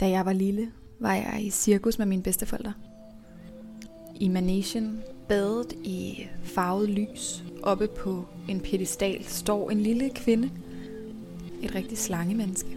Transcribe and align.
Da 0.00 0.08
jeg 0.08 0.26
var 0.26 0.32
lille, 0.32 0.72
var 1.00 1.14
jeg 1.14 1.38
i 1.42 1.50
cirkus 1.50 1.98
med 1.98 2.06
mine 2.06 2.22
bedsteforældre. 2.22 2.72
I 4.14 4.28
managen, 4.28 5.02
badet 5.28 5.72
i 5.72 6.26
farvet 6.44 6.88
lys, 6.88 7.44
oppe 7.62 7.86
på 7.86 8.24
en 8.48 8.60
pedestal, 8.60 9.24
står 9.24 9.70
en 9.70 9.80
lille 9.80 10.10
kvinde. 10.14 10.50
Et 11.62 11.74
rigtig 11.74 11.98
slangemenneske. 11.98 12.76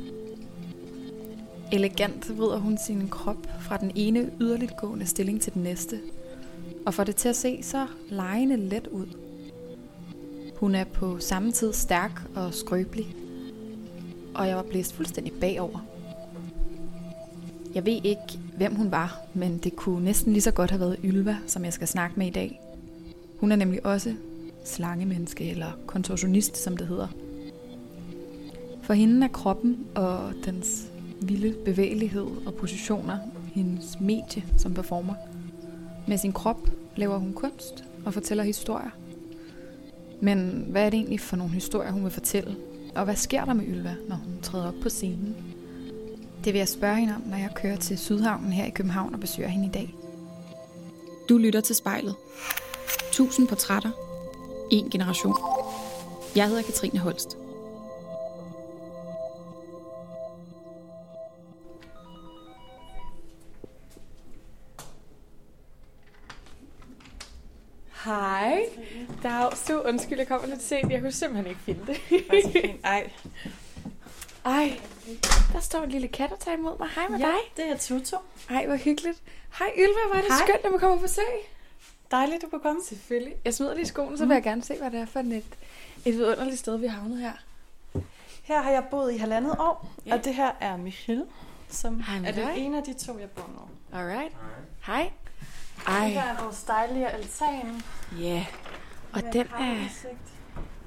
Elegant 1.72 2.38
vrider 2.38 2.58
hun 2.58 2.78
sin 2.78 3.08
krop 3.10 3.48
fra 3.62 3.78
den 3.78 3.92
ene 3.96 4.32
yderligt 4.42 4.78
gående 4.78 5.06
stilling 5.06 5.42
til 5.42 5.54
den 5.54 5.64
næste, 5.64 6.00
og 6.86 6.94
får 6.94 7.04
det 7.04 7.16
til 7.16 7.30
at 7.30 7.36
se 7.36 7.64
så 7.64 7.88
lejende 8.10 8.58
let 8.58 8.88
ud. 8.88 9.08
Hun 10.56 10.76
er 10.76 10.84
på 10.84 11.20
samme 11.20 11.52
tid 11.52 11.74
stærk 11.74 12.22
og 12.36 12.54
skrøbelig, 12.54 13.16
og 14.36 14.48
jeg 14.48 14.56
var 14.56 14.64
blæst 14.64 14.94
fuldstændig 14.94 15.34
bagover. 15.34 15.89
Jeg 17.76 17.86
ved 17.86 18.00
ikke, 18.04 18.40
hvem 18.58 18.76
hun 18.76 18.92
var, 18.92 19.22
men 19.34 19.58
det 19.58 19.76
kunne 19.76 20.06
næsten 20.06 20.34
lige 20.34 20.42
så 20.42 20.52
godt 20.52 20.72
have 20.72 20.80
været 20.80 20.98
Ylva, 21.04 21.38
som 21.48 21.66
jeg 21.66 21.74
skal 21.74 21.88
snakke 21.88 22.20
med 22.20 22.28
i 22.28 22.30
dag. 22.30 22.62
Hun 23.40 23.52
er 23.52 23.56
nemlig 23.56 23.86
også 23.86 24.14
slangemenneske, 24.66 25.50
eller 25.50 25.72
kontorsionist, 25.88 26.58
som 26.58 26.78
det 26.78 26.88
hedder. 26.88 27.08
For 28.82 28.94
hende 28.94 29.26
er 29.26 29.32
kroppen 29.32 29.78
og 29.96 30.34
dens 30.46 30.88
vilde 31.22 31.56
bevægelighed 31.66 32.28
og 32.46 32.54
positioner 32.54 33.18
hendes 33.54 34.00
medie 34.00 34.44
som 34.58 34.74
performer. 34.74 35.14
Med 36.08 36.18
sin 36.18 36.34
krop 36.34 36.70
laver 36.96 37.18
hun 37.18 37.34
kunst 37.34 37.84
og 38.06 38.14
fortæller 38.14 38.44
historier. 38.44 38.90
Men 40.22 40.66
hvad 40.70 40.86
er 40.86 40.90
det 40.90 40.98
egentlig 40.98 41.20
for 41.20 41.36
nogle 41.36 41.54
historier, 41.54 41.92
hun 41.92 42.04
vil 42.04 42.12
fortælle? 42.12 42.56
Og 42.96 43.06
hvad 43.06 43.16
sker 43.16 43.46
der 43.46 43.54
med 43.54 43.66
Ylva, 43.68 43.96
når 44.08 44.16
hun 44.16 44.34
træder 44.42 44.68
op 44.68 44.74
på 44.82 44.90
scenen? 44.90 45.36
Det 46.44 46.54
vil 46.54 46.60
jeg 46.60 46.68
spørge 46.68 46.96
hende 46.96 47.16
om, 47.16 47.22
når 47.22 47.38
jeg 47.38 47.50
kører 47.56 47.76
til 47.76 47.98
Sydhavnen 47.98 48.54
her 48.54 48.66
i 48.66 48.70
København 48.70 49.14
og 49.14 49.20
besøger 49.20 49.50
hende 49.50 49.68
i 49.68 49.72
dag. 49.72 49.96
Du 51.30 51.38
lytter 51.38 51.62
til 51.62 51.76
spejlet. 51.76 52.16
Tusind 53.12 53.48
portrætter. 53.48 53.92
En 54.72 54.90
generation. 54.90 55.36
Jeg 56.36 56.48
hedder 56.48 56.62
Katrine 56.62 57.00
Holst. 57.00 57.38
Hej. 68.06 68.62
Dag, 69.24 69.58
så 69.58 69.82
undskyld, 69.82 70.18
jeg 70.18 70.28
kommer 70.28 70.48
lidt 70.48 70.62
sent. 70.62 70.92
Jeg 70.92 71.02
kunne 71.02 71.12
simpelthen 71.12 71.48
ikke 71.48 71.62
finde 71.62 71.82
det. 71.88 72.00
Ej. 72.84 73.10
Ej. 74.50 74.80
Der 75.54 75.60
står 75.60 75.84
en 75.84 75.90
lille 75.90 76.08
kat 76.08 76.32
og 76.32 76.40
tager 76.40 76.58
imod 76.58 76.80
mig. 76.80 76.88
Hej 76.96 77.08
med 77.08 77.20
Ja, 77.20 77.26
dig. 77.26 77.36
det 77.58 77.72
er 77.72 77.78
Tuto. 77.78 78.18
Ej, 78.50 78.66
hvor 78.66 78.76
hyggeligt. 78.76 79.22
Hej 79.60 79.68
Ylva, 79.78 80.00
hvor 80.08 80.16
er 80.16 80.22
det 80.22 80.32
Hej. 80.32 80.46
skønt, 80.48 80.66
at 80.66 80.72
man 80.72 80.80
kommer 80.80 80.96
på 80.98 81.02
besøg. 81.02 81.24
Dejligt, 82.12 82.42
du 82.42 82.48
kunne 82.50 82.62
komme. 82.62 82.82
Selvfølgelig. 82.88 83.36
Jeg 83.46 83.54
smider 83.54 83.74
lige 83.76 83.86
skoene, 83.86 84.18
så 84.18 84.26
vil 84.26 84.34
jeg 84.34 84.44
gerne 84.44 84.64
se, 84.64 84.78
hvad 84.78 84.92
det 84.92 85.00
er 85.00 85.06
for 85.06 85.20
et, 85.20 85.44
et 86.06 86.14
vidunderligt 86.14 86.60
sted, 86.60 86.78
vi 86.78 86.88
har 86.88 87.00
havnet 87.00 87.18
her. 87.20 87.32
Her 88.44 88.62
har 88.62 88.72
jeg 88.72 88.84
boet 88.92 89.14
i 89.14 89.18
halvandet 89.18 89.56
år, 89.60 89.90
Ja. 90.06 90.14
og 90.16 90.26
det 90.26 90.36
her 90.36 90.52
er 90.60 90.78
Michelle, 90.78 91.26
som 91.70 92.00
Hej 92.02 92.18
er 92.30 92.32
den 92.32 92.50
ene 92.50 92.78
af 92.78 92.84
de 92.84 92.94
to, 92.94 93.20
jeg 93.20 93.30
bor 93.30 93.48
med. 93.92 94.00
Alright. 94.00 94.34
Hej. 94.86 95.12
Det 95.78 95.88
Ej, 95.88 96.08
her 96.10 96.22
er 96.24 96.44
vores 96.44 96.64
dejlige 96.64 97.08
altan. 97.10 97.82
ja. 98.20 98.46
Og 99.14 99.22
med 99.24 99.32
den 99.32 99.48
er... 99.48 99.56
havudsigt. 99.64 100.18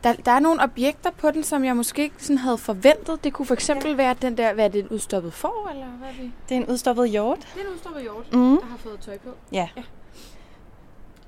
Der, 0.05 0.13
der 0.13 0.31
er 0.33 0.39
nogle 0.39 0.63
objekter 0.63 1.11
på 1.11 1.31
den, 1.31 1.45
som 1.45 1.65
jeg 1.65 1.77
måske 1.77 2.03
ikke 2.03 2.15
sådan 2.19 2.39
havde 2.39 2.59
forventet. 2.59 3.25
Det 3.25 3.33
kunne 3.33 3.47
for 3.47 3.55
eksempel 3.55 3.89
ja. 3.91 3.95
være 3.97 4.15
den 4.23 4.37
der, 4.37 4.53
hvad 4.55 4.65
er 4.65 4.69
det, 4.69 4.79
en 4.85 4.89
udstoppet 4.89 5.33
får, 5.33 5.69
eller 5.73 5.87
hvad 5.87 6.09
er 6.09 6.13
det? 6.21 6.33
Det 6.49 6.57
er 6.57 6.61
en 6.61 6.67
udstoppet 6.67 7.11
hjort. 7.11 7.39
Det 7.55 7.63
er 7.63 7.67
en 7.69 7.75
udstoppet 7.75 8.03
hjort, 8.03 8.33
Mm. 8.33 8.59
der 8.61 8.67
har 8.67 8.77
fået 8.77 9.01
tøj 9.01 9.19
på. 9.19 9.31
Ja. 9.53 9.69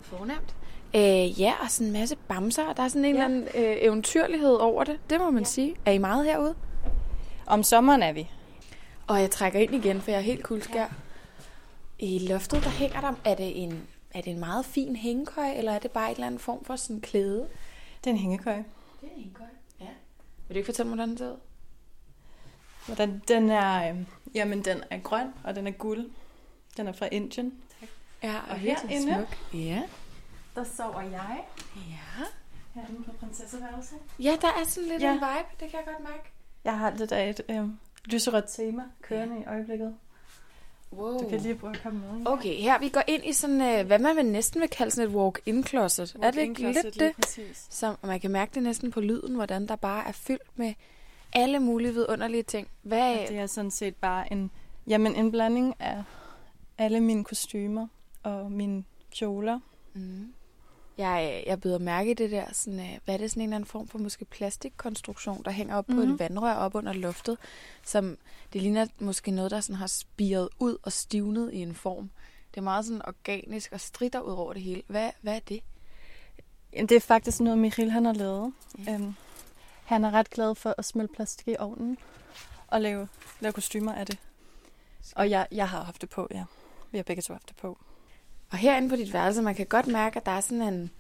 Fornemt. 0.00 0.55
Øh, 0.97 1.41
ja, 1.41 1.52
og 1.62 1.70
sådan 1.70 1.86
en 1.86 1.92
masse 1.92 2.17
bamser. 2.28 2.73
Der 2.73 2.83
er 2.83 2.89
sådan 2.89 3.05
en 3.05 3.17
Ja. 3.17 3.23
eller 3.24 3.24
anden 3.24 3.42
øh, 3.64 3.77
eventyrlighed 3.80 4.55
over 4.55 4.84
det. 4.84 4.98
Det 5.11 5.20
må 5.20 5.30
man 5.30 5.42
ja. 5.42 5.48
sige. 5.48 5.77
Er 5.86 5.92
I 5.92 5.98
meget 5.98 6.24
herude? 6.24 6.55
Om 7.46 7.63
sommeren 7.63 8.02
er 8.02 8.13
vi. 8.13 8.30
Og 9.07 9.20
jeg 9.20 9.30
trækker 9.30 9.58
ind 9.61 9.74
igen, 9.74 10.01
for 10.01 10.11
jeg 10.11 10.18
er 10.18 10.23
helt 10.23 10.42
kuldskær. 10.42 10.80
Ja. 10.80 10.86
I 11.98 12.18
loftet, 12.18 12.64
der 12.64 12.70
hænger 12.70 13.01
der... 13.01 13.13
Er 13.24 13.34
det 13.34 13.63
en, 13.63 13.83
er 14.14 14.20
det 14.20 14.30
en 14.33 14.40
meget 14.40 14.64
fin 14.64 14.96
hængekøj, 14.96 15.51
eller 15.57 15.73
er 15.73 15.79
det 15.79 15.90
bare 15.90 16.11
et 16.11 16.14
eller 16.14 16.27
andet 16.27 16.40
form 16.40 16.64
for 16.64 16.77
sådan 16.77 17.01
klæde? 17.01 17.46
Det 18.05 18.11
er 18.11 18.15
en 18.15 18.17
hængekøj. 18.20 18.57
Det 18.57 18.65
er 19.03 19.07
en 19.07 19.11
hængekøj, 19.17 19.47
ja. 19.81 19.89
Vil 20.48 20.55
du 20.55 20.59
ikke 20.59 20.67
fortælle 20.67 20.89
mig, 20.89 20.97
hvordan 20.97 21.09
den 21.09 21.19
ser 21.19 21.31
ud? 21.33 21.37
Hvordan 22.87 23.23
den 23.29 23.51
er, 23.51 23.91
øh, 23.92 24.05
jamen 24.35 24.65
den 24.65 24.83
er 24.91 24.98
grøn, 24.98 25.29
og 25.45 25.57
den 25.57 25.67
er 25.67 25.70
guld. 25.70 26.11
Den 26.77 26.87
er 26.89 26.93
fra 26.93 27.09
Indien. 27.13 27.55
Ja, 28.23 28.41
og 28.51 28.57
herinde? 28.59 29.14
smuk. 29.14 29.39
Ja. 29.61 29.83
Der 30.55 30.64
sover 30.64 31.01
jeg. 31.01 31.45
Ja. 31.77 32.25
Herinde 32.81 33.05
på 33.05 33.13
prinsesseværelset. 33.13 33.98
Ja, 34.19 34.37
der 34.41 34.48
er 34.48 34.64
sådan 34.67 34.89
lidt 34.89 35.03
Ja. 35.03 35.09
en 35.13 35.14
vibe, 35.14 35.48
det 35.61 35.70
kan 35.70 35.79
jeg 35.79 35.85
godt 35.87 36.01
mærke. 36.05 36.31
Jeg 36.64 36.79
har 36.79 36.91
lidt 36.91 37.13
af 37.13 37.31
et 37.31 37.41
øh, 37.48 37.69
lyserødt 38.05 38.45
tema 38.48 38.83
kørende 39.03 39.41
i 39.41 39.45
øjeblikket. 39.45 39.97
Wow. 40.99 41.19
Du 41.19 41.29
kan 41.29 41.41
lige 41.41 41.55
prøve 41.55 41.75
at 41.75 41.83
komme 41.83 42.01
med. 42.01 42.19
ikke? 42.19 42.31
Okay, 42.31 42.55
her 42.55 42.79
vi 42.79 42.89
går 42.89 43.03
ind 43.07 43.25
i 43.25 43.33
sådan, 43.33 43.61
øh, 43.81 43.87
hvad 43.87 43.99
man 43.99 44.17
vil 44.17 44.27
næsten 44.27 44.61
vil 44.61 44.69
kalde 44.69 44.91
sådan 44.91 45.11
et 45.11 45.17
walk-in 45.17 45.65
closet. 45.65 46.17
er 46.23 46.31
det 46.31 46.41
ikke 46.41 46.55
closet, 46.55 46.85
lidt 46.85 46.99
det? 46.99 47.13
Præcis. 47.17 47.67
Som, 47.71 47.97
og 48.03 48.09
man 48.09 48.21
kan 48.21 48.31
mærke 48.31 48.55
det 48.55 48.63
næsten 48.63 48.91
på 48.91 49.01
lyden, 49.01 49.35
hvordan 49.35 49.69
der 49.69 49.77
bare 49.77 50.09
er 50.09 50.13
fyldt 50.13 50.59
med 50.59 50.75
alle 51.33 51.59
mulige 51.59 51.93
vidunderlige 51.95 52.43
ting. 52.43 52.69
Hvad, 52.83 53.13
Og 53.13 53.29
det 53.29 53.39
er 53.39 53.47
sådan 53.47 53.71
set 53.71 53.97
bare 53.97 54.33
en, 54.33 54.51
jamen 54.87 55.17
en 55.17 55.31
blanding 55.31 55.75
af 55.79 56.03
alle 56.79 57.01
mine 57.01 57.25
kostymer 57.25 57.87
og 58.23 58.53
mine 58.53 58.85
kjoler. 59.11 59.61
Mm. 59.95 60.33
Jeg, 60.99 61.45
jeg 61.47 61.61
byder 61.61 61.79
mærke 61.79 62.11
i 62.11 62.15
det 62.15 62.31
der, 62.31 62.45
sådan, 62.53 62.81
øh, 62.81 62.99
hvad 63.05 63.15
er 63.15 63.19
det, 63.19 63.31
sådan 63.31 63.41
en 63.43 63.49
eller 63.49 63.57
anden 63.57 63.69
form 63.69 63.89
for 63.89 63.99
måske 63.99 64.25
plastikkonstruktion, 64.25 65.43
der 65.45 65.51
hænger 65.51 65.77
op 65.77 65.89
mm. 65.89 65.95
på 65.95 66.01
et 66.01 66.09
Mhm. 66.09 66.19
vandrør 66.19 66.55
op 66.55 66.75
under 66.75 66.93
loftet, 66.93 67.39
som 67.85 68.19
det 68.53 68.63
ligner 68.63 68.87
måske 68.99 69.31
noget, 69.31 69.51
der 69.51 69.61
sådan 69.61 69.77
har 69.77 69.87
spiret 69.87 70.49
ud 70.59 70.77
og 70.83 70.93
stivnet 70.93 71.53
i 71.53 71.57
en 71.63 71.75
form. 71.75 72.11
Det 72.51 72.57
er 72.61 72.65
meget 72.65 72.85
sådan 72.85 73.03
organisk 73.09 73.73
og 73.73 73.81
strider 73.81 74.21
ud 74.21 74.33
over 74.33 74.53
det 74.53 74.63
hele. 74.63 74.83
Hvad, 74.87 75.11
hvad 75.21 75.35
er 75.37 75.41
det? 75.41 75.61
Jamen, 76.73 76.89
det 76.89 76.97
er 76.97 77.01
faktisk 77.01 77.41
noget, 77.41 77.59
Michiel 77.59 77.91
han 77.91 78.05
har 78.05 78.13
lavet. 78.13 78.53
Ja. 78.87 78.95
Øhm, 78.95 79.15
han 79.85 80.05
er 80.05 80.11
ret 80.11 80.31
glad 80.31 80.55
for 80.55 80.75
at 80.79 80.85
smelte 80.85 81.15
plastik 81.15 81.49
i 81.49 81.57
ovnen 81.59 81.99
og 82.67 82.81
lave, 82.81 83.09
lave 83.41 83.53
kostymer 83.53 83.93
af 83.93 84.07
det. 84.07 84.19
Og 85.17 85.31
jeg, 85.31 85.47
jeg 85.51 85.69
har 85.69 85.83
haft 85.85 86.01
det 86.01 86.11
på, 86.11 86.29
ja. 86.31 86.45
Vi 86.91 86.99
har 86.99 87.03
begge 87.03 87.23
to 87.23 87.33
haft 87.33 87.49
det 87.49 87.57
på. 87.57 87.79
Og 88.55 88.59
herinde 88.59 88.89
på 88.89 88.97
dit 88.97 89.13
værelse, 89.13 89.42
man 89.42 89.55
kan 89.55 89.67
godt 89.67 89.87
mærke, 89.87 90.17
at 90.17 90.27
der 90.27 90.33
er 90.33 90.41
sådan 90.41 90.63
en... 90.63 90.91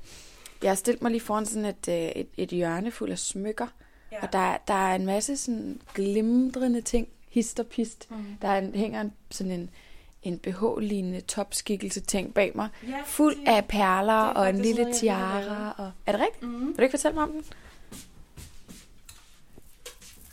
Jeg 0.62 0.70
har 0.70 0.74
stillet 0.74 1.02
mig 1.02 1.10
lige 1.10 1.20
foran 1.20 1.46
sådan 1.46 1.64
et, 1.64 1.88
øh, 1.88 1.94
et, 1.94 2.26
et 2.36 2.48
hjørne 2.48 2.90
fuld 2.90 3.10
af 3.10 3.18
smykker. 3.18 3.66
Ja. 4.12 4.22
Og 4.22 4.32
der, 4.32 4.38
er- 4.38 4.58
der 4.68 4.74
er 4.74 4.94
en 4.94 5.06
masse 5.06 5.36
sådan 5.36 5.80
glimrende 5.94 6.80
ting, 6.80 7.08
hist 7.28 7.60
og 7.60 7.66
pist. 7.66 8.10
Mm. 8.10 8.16
Der 8.42 8.48
er 8.48 8.58
en, 8.58 8.74
hænger 8.74 9.00
en, 9.00 9.12
sådan 9.30 9.52
en, 9.52 9.70
en 10.22 10.38
BH-lignende 10.38 11.20
topskikkelse 11.20 12.00
ting 12.00 12.34
bag 12.34 12.52
mig. 12.54 12.68
Ja, 12.88 13.02
Fuld 13.06 13.36
af 13.46 13.64
perler 13.68 14.28
det 14.28 14.36
og 14.36 14.48
en 14.50 14.58
lille 14.58 14.92
tiara. 14.92 15.74
Og... 15.78 15.90
Er 16.06 16.12
det 16.12 16.20
rigtigt? 16.20 16.42
Mm. 16.42 16.66
Vil 16.68 16.76
du 16.76 16.82
ikke 16.82 16.92
fortælle 16.92 17.14
mig 17.14 17.22
om 17.24 17.30
den? 17.32 17.44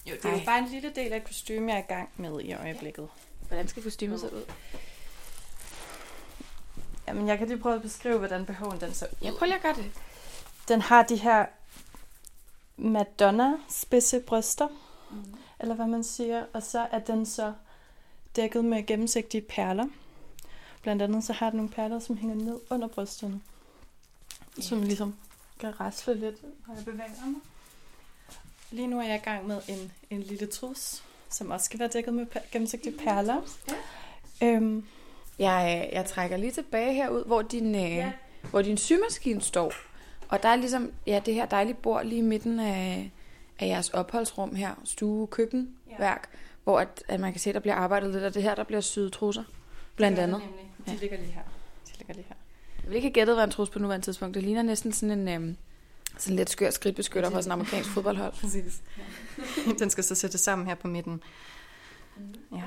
Jo, 0.10 0.14
det 0.16 0.26
er 0.26 0.30
Ej. 0.30 0.36
jo 0.40 0.42
bare 0.46 0.60
en 0.60 0.68
lille 0.72 0.92
del 0.96 1.14
af 1.14 1.18
et 1.18 1.24
kostume, 1.24 1.72
jeg 1.72 1.80
er 1.80 1.84
i 1.84 1.94
gang 1.94 2.10
med 2.18 2.42
i 2.42 2.54
øjeblikket. 2.54 3.08
Hvordan 3.48 3.68
skal 3.68 3.84
kostymet 3.84 4.20
se 4.20 4.26
ud? 4.26 4.44
Jamen, 7.08 7.28
jeg 7.28 7.38
kan 7.38 7.48
lige 7.48 7.58
prøve 7.60 7.76
at 7.76 7.82
beskrive, 7.82 8.18
hvordan 8.18 8.46
behoven 8.46 8.82
den 8.82 8.94
ser 8.94 9.06
ud. 9.06 9.18
Jeg 9.22 9.34
prøver 9.34 9.46
lige 9.46 9.56
at 9.56 9.62
gøre 9.62 9.74
det. 9.76 9.92
Den 10.68 10.82
har 10.82 11.04
de 11.04 11.16
her 11.16 11.46
Madonna-spidse 12.78 14.20
bryster, 14.20 14.68
Mm. 15.12 15.24
eller 15.60 15.76
hvad 15.76 15.88
man 15.88 16.04
siger, 16.04 16.46
og 16.54 16.64
så 16.64 16.88
er 16.92 17.00
den 17.00 17.26
så 17.26 17.54
dækket 18.36 18.66
med 18.66 18.86
gennemsigtige 18.86 19.42
perler. 19.42 19.86
Blandt 20.82 21.02
andet 21.02 21.24
så 21.24 21.34
har 21.34 21.50
den 21.50 21.58
nogle 21.58 21.72
perler, 21.72 22.00
som 22.00 22.18
hænger 22.18 22.36
ned 22.36 22.60
under 22.70 22.88
brysterne, 22.88 23.42
som 24.60 24.82
ligesom 24.84 25.16
kan 25.60 25.80
rasle 25.80 26.14
lidt, 26.14 26.44
når 26.68 26.76
jeg 26.76 26.86
bevæger 26.86 27.26
mig. 27.26 27.42
Lige 28.72 28.88
nu 28.88 29.00
er 29.00 29.04
jeg 29.04 29.16
i 29.16 29.20
gang 29.26 29.48
med 29.48 29.62
en, 29.68 29.92
en 30.10 30.22
lille 30.24 30.48
trus, 30.48 31.04
som 31.30 31.52
også 31.52 31.66
skal 31.66 31.80
være 31.80 31.90
dækket 31.90 32.14
med 32.14 32.26
per- 32.26 32.40
gennemsigtige 32.52 32.98
perler. 32.98 33.42
Øhm, 34.44 34.86
Jeg, 35.42 35.90
jeg 35.94 36.06
trækker 36.06 36.38
lige 36.38 36.52
tilbage 36.52 36.94
herud, 36.94 37.26
hvor 37.26 37.42
din, 37.42 37.76
øh, 37.76 37.82
ja. 37.82 38.12
hvor 38.50 38.62
din 38.62 38.78
symaskine 38.78 39.42
står. 39.42 39.74
Og 40.30 40.44
der 40.44 40.50
er 40.50 40.56
ligesom 40.56 40.92
ja, 41.08 41.22
det 41.26 41.34
her 41.34 41.46
dejlige 41.46 41.74
bord 41.76 42.06
lige 42.06 42.20
i 42.20 42.22
midten 42.22 42.60
af, 42.60 43.12
af 43.60 43.68
jeres 43.68 43.90
opholdsrum 43.90 44.56
her, 44.56 44.76
stue, 44.84 45.28
køkken, 45.28 45.76
ja. 45.90 45.96
værk, 46.00 46.30
hvor 46.64 46.80
at, 46.80 47.04
at 47.08 47.20
man 47.20 47.32
kan 47.32 47.40
se, 47.42 47.50
at 47.50 47.54
der 47.54 47.60
bliver 47.60 47.76
arbejdet 47.76 48.12
lidt 48.12 48.24
af 48.24 48.34
det 48.34 48.44
her, 48.44 48.56
der 48.56 48.64
bliver 48.64 48.82
syet 48.82 49.14
trusser, 49.14 49.44
blandt 49.96 50.18
det 50.18 50.24
andet. 50.24 50.42
det 50.42 50.50
nemlig. 50.50 50.72
De 50.86 50.92
Ja. 50.92 50.98
ligger 50.98 51.18
lige 51.18 51.32
her. 51.32 51.42
De 51.88 51.98
ligger 51.98 52.14
lige 52.14 52.26
her. 52.28 52.36
Jeg 52.84 52.90
vil 52.90 52.96
ikke 52.96 53.08
have 53.08 53.14
gættet, 53.14 53.36
hvad 53.36 53.44
en 53.44 53.52
trus 53.52 53.70
på 53.70 53.80
nuværende 53.80 54.06
tidspunkt. 54.06 54.36
Det 54.36 54.44
ligner 54.44 54.62
næsten 54.62 54.92
sådan 54.92 55.20
en 55.20 55.28
øhm, 55.28 55.58
sådan 56.18 56.36
lidt 56.36 56.50
skør 56.50 56.70
skridtbeskytter 56.70 57.30
fra 57.30 57.42
sådan 57.42 57.48
en 57.58 57.62
amerikansk 57.62 57.90
fodboldhold. 57.90 58.34
Præcis. 58.42 58.82
Den 59.80 59.90
skal 59.90 60.04
så 60.04 60.16
sættes 60.16 60.42
sammen 60.42 60.68
her 60.68 60.76
på 60.76 60.88
midten. 60.88 61.24
Ja. 62.52 62.62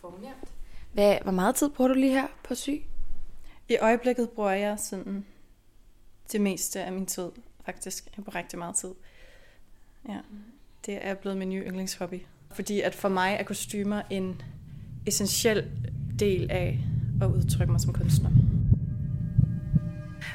fornemt. 0.00 0.47
Hvad, 0.92 1.18
hvor 1.22 1.32
meget 1.32 1.54
tid 1.54 1.68
bruger 1.68 1.88
du 1.88 1.94
lige 1.94 2.12
her 2.12 2.26
på 2.44 2.54
sy? 2.54 2.70
I 3.68 3.76
øjeblikket 3.80 4.30
bruger 4.30 4.50
jeg 4.50 4.78
sådan 4.78 5.24
det 6.32 6.40
meste 6.40 6.84
af 6.84 6.92
min 6.92 7.06
tid, 7.06 7.30
faktisk. 7.66 8.04
Jeg 8.16 8.24
bruger 8.24 8.34
rigtig 8.34 8.58
meget 8.58 8.76
tid. 8.76 8.94
Ja, 10.08 10.18
det 10.86 11.06
er 11.06 11.14
blevet 11.14 11.38
min 11.38 11.48
nye 11.48 11.62
yndlingshobby. 11.66 12.22
Fordi 12.52 12.80
at 12.80 12.94
for 12.94 13.08
mig 13.08 13.36
er 13.40 13.42
kostymer 13.42 14.02
en 14.10 14.42
essentiel 15.06 15.70
del 16.18 16.50
af 16.50 16.78
at 17.22 17.26
udtrykke 17.26 17.72
mig 17.72 17.80
som 17.80 17.92
kunstner. 17.92 18.30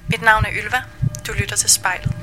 Mit 0.09 0.21
navn 0.21 0.45
er 0.45 0.49
Ylva. 0.51 0.77
Du 1.27 1.33
lytter 1.39 1.55
til 1.55 1.69
spejlet. 1.69 2.22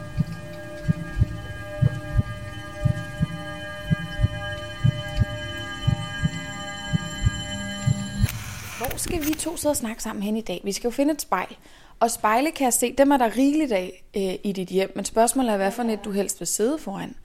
Skal 9.01 9.27
vi 9.27 9.35
to 9.35 9.57
sidde 9.57 9.73
og 9.73 9.77
snakke 9.77 10.03
sammen 10.03 10.23
hen 10.23 10.37
i 10.37 10.41
dag? 10.41 10.61
Vi 10.65 10.73
skal 10.73 10.89
jo 10.89 10.91
finde 10.91 11.13
et 11.13 11.23
spejl. 11.23 11.57
Og 12.01 12.11
spejle 12.11 12.53
kan 12.53 12.65
jeg 12.65 12.73
se, 12.73 12.93
dem 12.93 13.11
er 13.11 13.17
der 13.17 13.37
rigeligt 13.37 13.73
af 13.73 14.05
øh, 14.17 14.35
i 14.45 14.53
dit 14.53 14.69
hjem. 14.69 14.93
Men 14.97 15.05
spørgsmålet 15.05 15.53
er, 15.53 15.57
hvad 15.57 15.73
for 15.73 15.83
et 15.83 16.05
du 16.05 16.11
helst 16.11 16.41
vil 16.41 16.47
sidde 16.47 16.79
foran? 16.79 17.17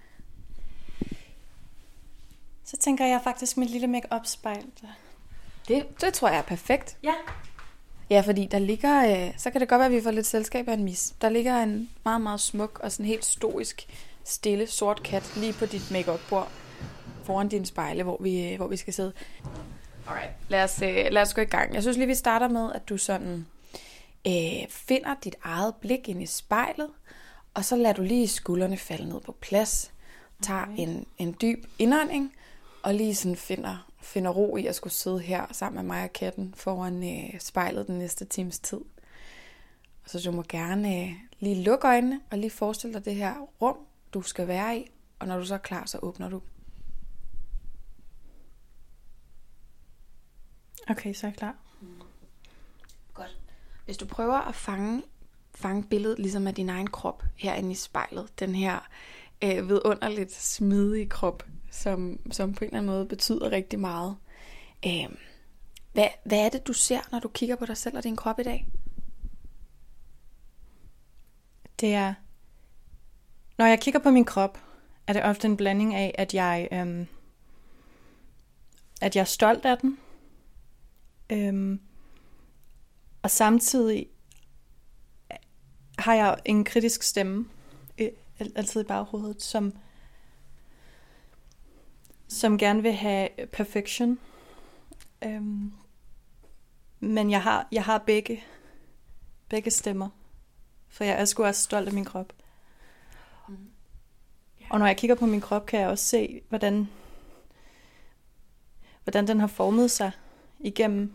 Så 2.66 2.78
tænker 2.78 3.06
jeg 3.06 3.22
faktisk 3.24 3.58
mit 3.58 3.70
lille 3.70 3.88
make-up 3.88 4.26
spejl. 4.26 4.66
Det, 5.68 6.02
det 6.02 6.14
tror 6.14 6.28
jeg 6.28 6.38
er 6.38 6.42
perfekt. 6.42 6.98
Ja. 7.04 7.14
Ja, 8.10 8.22
fordi 8.22 8.46
der 8.46 8.60
ligger, 8.60 9.28
øh, 9.28 9.34
så 9.38 9.52
kan 9.52 9.62
det 9.62 9.70
godt 9.70 9.80
være, 9.80 9.86
at 9.86 9.92
vi 9.92 10.02
får 10.02 10.12
lidt 10.12 10.26
selskab 10.26 10.68
af 10.68 10.74
en 10.74 10.84
mis. 10.84 11.14
Der 11.22 11.30
ligger 11.30 11.64
en 11.64 11.90
meget, 12.06 12.22
meget 12.22 12.40
smuk 12.40 12.80
og 12.84 12.92
sådan 12.92 13.06
helt 13.06 13.26
stoisk, 13.26 13.88
stille, 14.24 14.68
sort 14.68 15.04
kat 15.04 15.34
lige 15.38 15.54
på 15.54 15.66
dit 15.66 15.92
make 15.92 16.12
bord 16.30 16.52
foran 17.24 17.48
din 17.48 17.66
spejle, 17.66 18.04
hvor 18.04 18.18
vi, 18.22 18.52
øh, 18.52 18.58
hvor 18.58 18.68
vi 18.68 18.78
skal 18.78 18.94
sidde. 18.94 19.14
Alright, 20.08 20.32
lad 20.50 20.64
os, 20.64 20.82
øh, 20.82 21.06
lad 21.12 21.22
os 21.22 21.34
gå 21.34 21.42
i 21.42 21.46
gang. 21.46 21.74
Jeg 21.74 21.82
synes 21.82 21.98
lige, 21.98 22.08
vi 22.08 22.16
starter 22.16 22.48
med, 22.48 22.72
at 22.74 22.90
du 22.90 22.98
sådan 22.98 23.46
øh, 24.28 24.68
finder 24.70 25.16
dit 25.24 25.36
eget 25.44 25.76
blik 25.76 26.10
ind 26.10 26.24
i 26.24 26.26
spejlet, 26.26 26.90
og 27.54 27.66
så 27.66 27.76
lader 27.76 27.94
du 27.94 28.02
lige 28.02 28.28
skuldrene 28.28 28.78
falde 28.78 29.10
ned 29.10 29.22
på 29.22 29.32
plads. 29.32 29.92
Tager 30.42 30.62
okay. 30.62 30.74
en, 30.78 31.06
en 31.18 31.36
dyb 31.42 31.66
indånding, 31.80 32.34
og 32.84 32.94
lige 32.94 33.16
sådan 33.16 33.36
finder, 33.36 33.92
finder 34.02 34.32
ro 34.32 34.58
i 34.58 34.66
at 34.66 34.76
skulle 34.76 34.94
sidde 34.94 35.20
her 35.20 35.46
sammen 35.52 35.86
med 35.86 35.96
mig 35.96 36.04
og 36.04 36.14
katten 36.14 36.54
foran 36.58 37.04
øh, 37.04 37.40
spejlet 37.40 37.88
den 37.88 38.00
næste 38.00 38.26
times 38.26 38.60
tid. 38.60 38.82
Og 40.04 40.10
så 40.10 40.22
du 40.26 40.32
må 40.32 40.44
gerne 40.50 41.02
øh, 41.02 41.12
lige 41.40 41.64
lukke 41.64 41.88
øjnene 41.88 42.22
og 42.32 42.38
lige 42.38 42.52
forestille 42.52 42.94
dig 42.94 43.06
det 43.06 43.16
her 43.16 43.34
rum, 43.62 43.78
du 44.14 44.22
skal 44.22 44.48
være 44.48 44.78
i. 44.78 44.92
Og 45.20 45.28
når 45.28 45.38
du 45.38 45.46
så 45.46 45.54
er 45.54 45.58
klar, 45.58 45.86
så 45.86 46.00
åbner 46.02 46.30
du. 46.30 46.42
Okay, 50.90 51.14
så 51.14 51.28
er 51.28 51.32
jeg 51.32 51.38
klar. 51.38 51.56
Godt. 53.14 53.38
Hvis 53.86 53.98
du 53.98 54.06
prøver 54.06 54.38
at 54.38 54.56
fange, 54.56 55.04
fange 55.56 55.84
billedet 55.84 56.20
ligesom 56.20 56.48
af 56.48 56.56
din 56.56 56.70
egen 56.70 56.88
krop 56.88 57.24
herinde 57.36 57.72
i 57.72 57.76
spejlet, 57.76 58.40
den 58.40 58.56
her 58.56 58.88
øh, 59.44 59.70
vidunderligt 59.70 60.34
smidige 60.34 61.10
krop, 61.10 61.44
som, 61.72 62.20
som 62.32 62.54
på 62.54 62.64
en 62.64 62.68
eller 62.68 62.78
anden 62.78 62.92
måde 62.92 63.06
betyder 63.06 63.52
rigtig 63.52 63.80
meget. 63.80 64.18
Øh, 64.86 65.16
hvad, 65.94 66.08
hvad 66.26 66.46
er 66.46 66.50
det, 66.50 66.68
du 66.68 66.74
ser, 66.74 67.00
når 67.12 67.20
du 67.20 67.28
kigger 67.28 67.56
på 67.56 67.66
dig 67.66 67.78
selv 67.78 67.98
og 67.98 68.04
din 68.04 68.16
krop 68.16 68.40
i 68.40 68.44
dag? 68.44 68.68
Det 71.80 71.94
er, 71.94 72.14
når 73.58 73.66
jeg 73.66 73.80
kigger 73.80 74.00
på 74.00 74.12
min 74.12 74.26
krop, 74.26 74.60
er 75.08 75.14
det 75.14 75.24
ofte 75.24 75.48
en 75.48 75.58
blanding 75.58 75.96
af, 75.96 76.16
at 76.18 76.34
jeg, 76.34 76.68
øhm, 76.72 77.08
at 79.02 79.16
jeg 79.16 79.22
er 79.22 79.26
stolt 79.26 79.66
af 79.66 79.78
den, 79.78 79.98
øhm, 81.30 81.82
og 83.24 83.32
samtidig 83.32 84.08
har 86.00 86.14
jeg 86.14 86.38
en 86.46 86.64
kritisk 86.64 87.04
stemme 87.04 87.46
øh, 87.98 88.10
altid 88.56 88.82
i 88.82 88.88
baghovedet, 88.88 89.42
som 89.42 89.74
som 92.28 92.58
gerne 92.58 92.82
vil 92.82 92.94
have 92.94 93.30
perfection. 93.52 94.20
Øhm, 95.24 95.74
men 97.00 97.32
jeg 97.32 97.44
har, 97.44 97.68
jeg 97.72 97.84
har 97.84 97.98
begge, 97.98 98.44
begge 99.50 99.72
stemmer. 99.72 100.10
For 100.88 101.04
jeg 101.04 101.22
er 101.22 101.26
sgu 101.26 101.44
også 101.44 101.62
stolt 101.62 101.88
af 101.88 101.94
min 101.94 102.06
krop. 102.06 102.34
Mm. 103.48 103.54
Yeah. 104.62 104.72
Og 104.72 104.80
når 104.80 104.86
jeg 104.86 104.98
kigger 104.98 105.16
på 105.16 105.26
min 105.26 105.42
krop, 105.42 105.66
kan 105.66 105.80
jeg 105.80 105.90
også 105.90 106.06
se, 106.06 106.42
hvordan, 106.50 106.90
hvordan 109.04 109.28
den 109.28 109.40
har 109.40 109.48
formet 109.48 109.92
sig 109.92 110.12
igennem, 110.60 111.14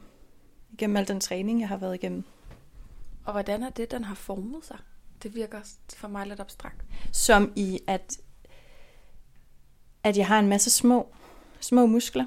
igennem 0.72 0.96
al 0.96 1.08
den 1.08 1.20
træning, 1.20 1.60
jeg 1.60 1.69
har 1.69 1.76
været 1.76 1.94
igennem. 1.94 2.25
Og 3.25 3.32
hvordan 3.32 3.62
er 3.62 3.70
det, 3.70 3.90
den 3.90 4.04
har 4.04 4.14
formet 4.14 4.64
sig? 4.64 4.78
Det 5.22 5.34
virker 5.34 5.60
for 5.96 6.08
mig 6.08 6.26
lidt 6.26 6.40
abstrakt. 6.40 6.84
Som 7.12 7.52
i, 7.56 7.81
at 7.87 8.20
at 10.02 10.16
jeg 10.16 10.26
har 10.26 10.38
en 10.38 10.48
masse 10.48 10.70
små, 10.70 11.14
små 11.60 11.87
muskler, 11.87 12.26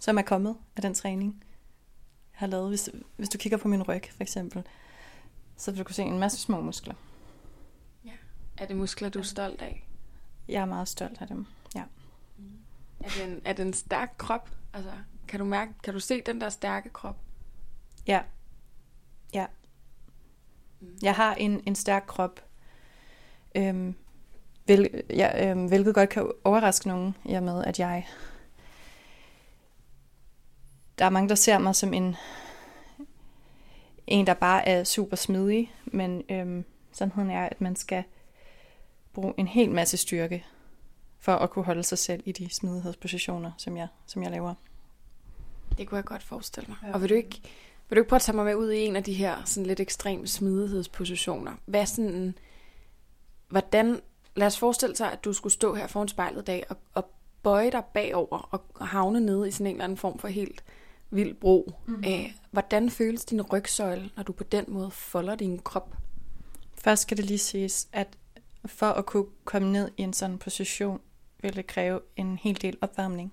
som 0.00 0.18
er 0.18 0.22
kommet 0.22 0.56
af 0.76 0.82
den 0.82 0.94
træning, 0.94 1.44
jeg 2.32 2.38
har 2.38 2.46
lavet. 2.46 2.68
Hvis, 2.68 2.90
hvis 3.16 3.28
du 3.28 3.38
kigger 3.38 3.58
på 3.58 3.68
min 3.68 3.82
ryg, 3.82 4.02
for 4.10 4.22
eksempel, 4.22 4.62
så 5.56 5.70
vil 5.70 5.78
du 5.78 5.84
kunne 5.84 5.94
se 5.94 6.02
en 6.02 6.18
masse 6.18 6.38
små 6.38 6.60
muskler. 6.60 6.94
Ja. 8.04 8.12
Er 8.56 8.66
det 8.66 8.76
muskler, 8.76 9.08
du 9.08 9.18
er 9.18 9.22
stolt 9.22 9.62
af? 9.62 9.88
Jeg 10.48 10.62
er 10.62 10.66
meget 10.66 10.88
stolt 10.88 11.20
af 11.20 11.28
dem, 11.28 11.46
ja. 11.74 11.84
Mm. 12.38 12.44
Er 13.00 13.08
det 13.08 13.24
en, 13.24 13.40
er 13.44 13.52
det 13.52 13.66
en 13.66 13.72
stærk 13.72 14.14
krop? 14.18 14.50
Altså, 14.72 14.92
kan 15.28 15.38
du 15.38 15.44
mærke, 15.44 15.72
kan 15.82 15.94
du 15.94 16.00
se 16.00 16.20
den 16.20 16.40
der 16.40 16.48
stærke 16.48 16.88
krop? 16.88 17.16
Ja. 18.06 18.20
Ja. 19.34 19.46
Mm. 20.80 20.98
Jeg 21.02 21.14
har 21.14 21.34
en, 21.34 21.62
en 21.66 21.74
stærk 21.74 22.04
krop. 22.06 22.44
Øhm, 23.54 23.94
Hvil, 24.68 25.02
ja, 25.10 25.50
øh, 25.50 25.66
hvilket 25.66 25.94
godt 25.94 26.10
kan 26.10 26.30
overraske 26.44 26.88
nogen, 26.88 27.16
i 27.24 27.34
og 27.34 27.42
med, 27.42 27.64
at 27.64 27.78
jeg... 27.78 28.06
Der 30.98 31.04
er 31.04 31.10
mange, 31.10 31.28
der 31.28 31.34
ser 31.34 31.58
mig 31.58 31.74
som 31.74 31.94
en, 31.94 32.16
en 34.06 34.26
der 34.26 34.34
bare 34.34 34.68
er 34.68 34.84
super 34.84 35.16
smidig, 35.16 35.72
men 35.84 36.22
øh, 36.30 36.64
sandheden 36.92 37.30
er, 37.30 37.46
at 37.46 37.60
man 37.60 37.76
skal 37.76 38.04
bruge 39.12 39.34
en 39.36 39.46
hel 39.46 39.70
masse 39.70 39.96
styrke 39.96 40.44
for 41.18 41.32
at 41.32 41.50
kunne 41.50 41.64
holde 41.64 41.82
sig 41.82 41.98
selv 41.98 42.22
i 42.26 42.32
de 42.32 42.54
smidighedspositioner, 42.54 43.52
som 43.58 43.76
jeg, 43.76 43.88
som 44.06 44.22
jeg 44.22 44.30
laver. 44.30 44.54
Det 45.78 45.88
kunne 45.88 45.96
jeg 45.96 46.04
godt 46.04 46.22
forestille 46.22 46.68
mig. 46.68 46.76
Ja. 46.82 46.94
Og 46.94 47.02
vil 47.02 47.10
du 47.10 47.14
ikke, 47.14 47.40
vil 47.88 47.96
du 47.96 48.00
ikke 48.00 48.08
prøve 48.08 48.18
at 48.18 48.22
tage 48.22 48.36
mig 48.36 48.44
med 48.44 48.54
ud 48.54 48.70
i 48.70 48.78
en 48.78 48.96
af 48.96 49.04
de 49.04 49.12
her 49.12 49.44
sådan 49.44 49.66
lidt 49.66 49.80
ekstreme 49.80 50.26
smidighedspositioner? 50.26 51.52
Hvad 51.66 51.86
sådan, 51.86 52.34
hvordan 53.48 54.00
lad 54.36 54.46
os 54.46 54.58
forestille 54.58 54.96
sig, 54.96 55.12
at 55.12 55.24
du 55.24 55.32
skulle 55.32 55.52
stå 55.52 55.74
her 55.74 55.86
foran 55.86 56.08
spejlet 56.08 56.42
i 56.42 56.44
dag 56.44 56.64
og, 56.68 56.76
og 56.94 57.10
bøje 57.42 57.70
dig 57.70 57.84
bagover 57.94 58.48
og 58.78 58.86
havne 58.86 59.20
nede 59.20 59.48
i 59.48 59.50
sådan 59.50 59.66
en 59.66 59.72
eller 59.72 59.84
anden 59.84 59.98
form 59.98 60.18
for 60.18 60.28
helt 60.28 60.64
vild 61.10 61.34
bro. 61.34 61.72
Mm-hmm. 61.86 62.04
Æh, 62.04 62.30
hvordan 62.50 62.90
føles 62.90 63.24
din 63.24 63.42
rygsøjle, 63.42 64.10
når 64.16 64.22
du 64.22 64.32
på 64.32 64.44
den 64.44 64.64
måde 64.68 64.90
folder 64.90 65.34
din 65.34 65.58
krop? 65.58 65.96
Først 66.74 67.02
skal 67.02 67.16
det 67.16 67.24
lige 67.24 67.38
siges, 67.38 67.88
at 67.92 68.08
for 68.66 68.86
at 68.86 69.06
kunne 69.06 69.26
komme 69.44 69.72
ned 69.72 69.90
i 69.96 70.02
en 70.02 70.12
sådan 70.12 70.38
position, 70.38 71.00
vil 71.42 71.56
det 71.56 71.66
kræve 71.66 72.00
en 72.16 72.38
hel 72.42 72.62
del 72.62 72.76
opvarmning. 72.80 73.32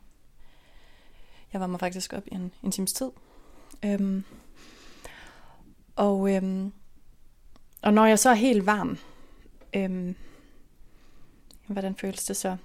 Jeg 1.53 1.61
var 1.61 1.67
mig 1.67 1.79
faktisk 1.79 2.13
op 2.13 2.27
i 2.27 2.35
en, 2.35 2.51
en 2.63 2.71
times 2.71 2.93
tid. 2.93 3.11
Øhm, 3.85 4.23
og, 5.95 6.35
øhm, 6.35 6.73
og 7.81 7.93
når 7.93 8.05
jeg 8.05 8.19
så 8.19 8.29
er 8.29 8.33
helt 8.33 8.65
varm, 8.65 8.97
øhm, 9.75 10.15
Hvordan 11.67 11.95
føles 11.95 12.25
det 12.25 12.37
så? 12.37 12.57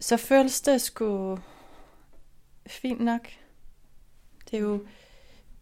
Så 0.00 0.16
føles 0.16 0.60
det 0.60 0.80
sgu 0.80 1.38
fint 2.66 3.00
nok. 3.00 3.28
Det 4.50 4.56
er 4.56 4.60
jo... 4.60 4.86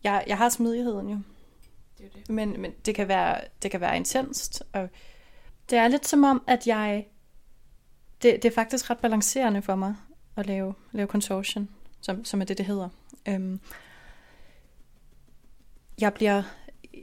Jeg, 0.04 0.24
jeg 0.26 0.38
har 0.38 0.48
smidigheden 0.48 1.08
jo. 1.08 1.18
Det 1.98 2.06
er 2.06 2.10
det. 2.10 2.30
Men, 2.30 2.60
men 2.60 2.72
det, 2.86 2.94
kan 2.94 3.08
være, 3.08 3.40
det 3.62 3.70
kan 3.70 3.80
være 3.80 3.96
intenst. 3.96 4.62
Og 4.72 4.88
det 5.70 5.78
er 5.78 5.88
lidt 5.88 6.06
som 6.06 6.24
om, 6.24 6.42
at 6.46 6.66
jeg... 6.66 7.06
Det, 8.22 8.42
det 8.42 8.44
er 8.44 8.54
faktisk 8.54 8.90
ret 8.90 8.98
balancerende 8.98 9.62
for 9.62 9.74
mig 9.74 9.96
at 10.36 10.46
lave, 10.46 10.74
lave 10.92 11.06
consortium, 11.06 11.68
som, 12.00 12.24
som 12.24 12.40
er 12.40 12.44
det, 12.44 12.58
det 12.58 12.66
hedder. 12.66 12.88
Øhm, 13.28 13.60
jeg 16.00 16.14
bliver... 16.14 16.42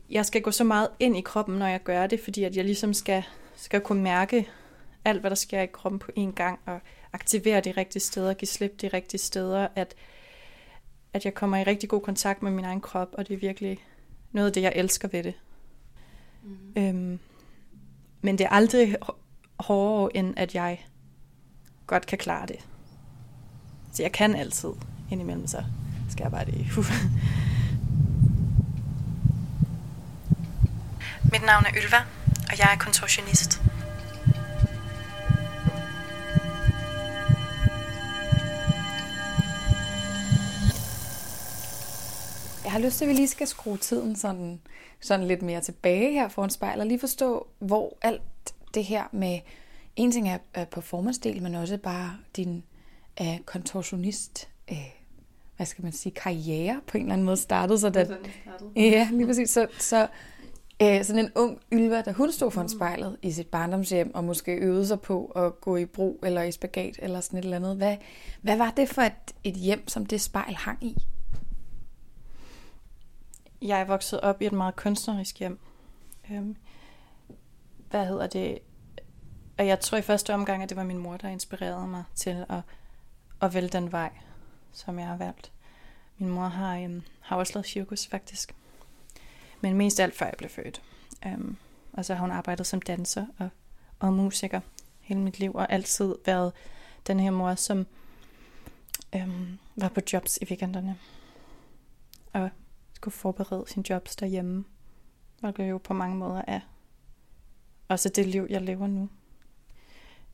Jeg 0.09 0.25
skal 0.25 0.41
gå 0.41 0.51
så 0.51 0.63
meget 0.63 0.89
ind 0.99 1.17
i 1.17 1.21
kroppen, 1.21 1.55
når 1.55 1.67
jeg 1.67 1.83
gør 1.83 2.07
det, 2.07 2.19
fordi 2.19 2.43
at 2.43 2.55
jeg 2.55 2.65
ligesom 2.65 2.93
skal 2.93 3.23
skal 3.57 3.81
kunne 3.81 4.03
mærke 4.03 4.49
alt, 5.05 5.19
hvad 5.19 5.29
der 5.29 5.35
sker 5.35 5.61
i 5.61 5.65
kroppen 5.65 5.99
på 5.99 6.11
én 6.17 6.31
gang, 6.31 6.59
og 6.65 6.79
aktivere 7.13 7.61
de 7.61 7.71
rigtige 7.71 8.01
steder, 8.01 8.33
give 8.33 8.47
slip 8.47 8.81
de 8.81 8.87
rigtige 8.87 9.19
steder, 9.19 9.67
at, 9.75 9.95
at 11.13 11.25
jeg 11.25 11.33
kommer 11.33 11.57
i 11.57 11.63
rigtig 11.63 11.89
god 11.89 12.01
kontakt 12.01 12.43
med 12.43 12.51
min 12.51 12.65
egen 12.65 12.81
krop, 12.81 13.09
og 13.13 13.27
det 13.27 13.33
er 13.33 13.37
virkelig 13.37 13.79
noget 14.31 14.47
af 14.47 14.53
det, 14.53 14.61
jeg 14.61 14.73
elsker 14.75 15.07
ved 15.07 15.23
det. 15.23 15.33
Mm. 16.43 16.73
Øhm, 16.77 17.19
men 18.21 18.37
det 18.37 18.45
er 18.45 18.49
aldrig 18.49 18.95
hårdere, 19.59 20.17
end 20.17 20.33
at 20.37 20.55
jeg 20.55 20.85
godt 21.87 22.05
kan 22.05 22.17
klare 22.17 22.47
det. 22.47 22.67
Så 23.97 24.03
jeg 24.03 24.11
kan 24.11 24.35
altid 24.35 24.69
indimellem, 25.11 25.47
så 25.47 25.63
skal 26.09 26.23
jeg 26.23 26.31
bare 26.31 26.45
det. 26.45 26.53
Mit 31.31 31.45
navn 31.45 31.65
er 31.65 31.71
Ylva, 31.77 31.97
og 32.51 32.59
jeg 32.59 32.73
er 32.73 32.77
kontorsionist. 32.77 33.61
Jeg 42.63 42.71
har 42.71 42.79
lyst 42.79 42.97
til, 42.97 43.05
at 43.05 43.09
vi 43.09 43.13
lige 43.13 43.27
skal 43.27 43.47
skrue 43.47 43.77
tiden 43.77 44.15
sådan, 44.15 44.59
sådan 45.01 45.27
lidt 45.27 45.41
mere 45.41 45.61
tilbage 45.61 46.13
her 46.13 46.27
foran 46.27 46.49
spejlet, 46.49 46.81
og 46.81 46.87
lige 46.87 46.99
forstå, 46.99 47.47
hvor 47.59 47.97
alt 48.01 48.21
det 48.73 48.85
her 48.85 49.03
med, 49.11 49.39
en 49.95 50.11
ting 50.11 50.29
er, 50.29 50.37
er 50.53 50.65
performance-del, 50.65 51.43
men 51.43 51.55
også 51.55 51.77
bare 51.77 52.17
din 52.35 52.63
uh, 53.21 53.37
kontorsionist, 53.45 54.49
uh, 54.71 54.77
hvad 55.55 55.65
skal 55.65 55.83
man 55.83 55.91
sige, 55.91 56.13
karriere 56.13 56.81
på 56.87 56.97
en 56.97 57.03
eller 57.03 57.13
anden 57.13 57.25
måde 57.25 57.37
startede. 57.37 57.79
Så 57.79 57.89
da, 57.89 58.07
ja, 58.75 59.09
lige 59.11 59.27
præcis. 59.27 59.49
Så, 59.49 59.67
så 59.79 60.07
uh, 60.83 61.03
sådan 61.03 61.25
en 61.25 61.31
ung 61.35 61.59
Ylva, 61.71 62.01
da 62.01 62.11
hun 62.11 62.31
stod 62.31 62.51
foran 62.51 62.69
spejlet 62.69 63.17
i 63.21 63.31
sit 63.31 63.47
barndomshjem, 63.47 64.15
og 64.15 64.23
måske 64.23 64.51
øvede 64.51 64.87
sig 64.87 65.01
på 65.01 65.25
at 65.25 65.61
gå 65.61 65.77
i 65.77 65.85
bro 65.85 66.19
eller 66.23 66.41
i 66.43 66.51
spagat 66.51 66.99
eller 66.99 67.21
sådan 67.21 67.39
et 67.39 67.43
eller 67.43 67.57
andet. 67.57 67.77
Hvad, 67.77 67.97
hvad 68.41 68.57
var 68.57 68.71
det 68.71 68.89
for 68.89 69.01
et, 69.01 69.13
et 69.43 69.55
hjem, 69.55 69.87
som 69.87 70.05
det 70.05 70.21
spejl 70.21 70.55
hang 70.55 70.83
i? 70.83 70.97
Jeg 73.61 73.81
er 73.81 73.85
vokset 73.85 74.21
op 74.21 74.41
i 74.41 74.45
et 74.45 74.53
meget 74.53 74.75
kunstnerisk 74.75 75.39
hjem. 75.39 75.59
Øhm, 76.31 76.55
hvad 77.89 78.05
hedder 78.05 78.27
det? 78.27 78.59
Og 79.57 79.67
jeg 79.67 79.79
tror 79.79 79.97
i 79.97 80.01
første 80.01 80.33
omgang, 80.33 80.63
at 80.63 80.69
det 80.69 80.77
var 80.77 80.83
min 80.83 80.97
mor, 80.97 81.17
der 81.17 81.27
inspirerede 81.27 81.87
mig 81.87 82.03
til 82.15 82.45
at, 82.49 82.61
at 83.41 83.53
vælge 83.53 83.69
den 83.69 83.91
vej, 83.91 84.11
som 84.71 84.99
jeg 84.99 85.07
har 85.07 85.17
valgt. 85.17 85.51
Min 86.17 86.29
mor 86.29 86.47
har, 86.47 86.77
øhm, 86.77 87.01
har 87.19 87.35
også 87.35 87.53
lavet 87.55 87.65
cirkus, 87.65 88.07
faktisk. 88.07 88.55
Men 89.61 89.77
mest 89.77 89.99
alt 89.99 90.15
før 90.15 90.25
jeg 90.25 90.35
blev 90.37 90.49
født. 90.49 90.81
Øhm, 91.25 91.57
og 91.93 92.05
så 92.05 92.13
har 92.13 92.21
hun 92.21 92.31
arbejdet 92.31 92.67
som 92.67 92.81
danser 92.81 93.25
og, 93.39 93.49
og 93.99 94.13
musiker 94.13 94.61
hele 94.99 95.19
mit 95.19 95.39
liv, 95.39 95.55
og 95.55 95.71
altid 95.71 96.15
været 96.25 96.53
den 97.07 97.19
her 97.19 97.31
mor, 97.31 97.55
som 97.55 97.87
øhm, 99.15 99.57
var 99.75 99.89
på 99.89 100.01
jobs 100.13 100.37
i 100.41 100.45
weekenderne. 100.45 100.97
Og 102.33 102.49
skulle 102.93 103.13
forberede 103.13 103.65
sin 103.67 103.85
jobs 103.89 104.15
derhjemme. 104.15 104.65
hvilket 105.39 105.69
jo 105.69 105.77
på 105.77 105.93
mange 105.93 106.15
måder 106.15 106.41
er 106.47 106.59
også 107.87 108.09
det 108.09 108.25
liv, 108.25 108.47
jeg 108.49 108.61
lever 108.61 108.87
nu. 108.87 109.09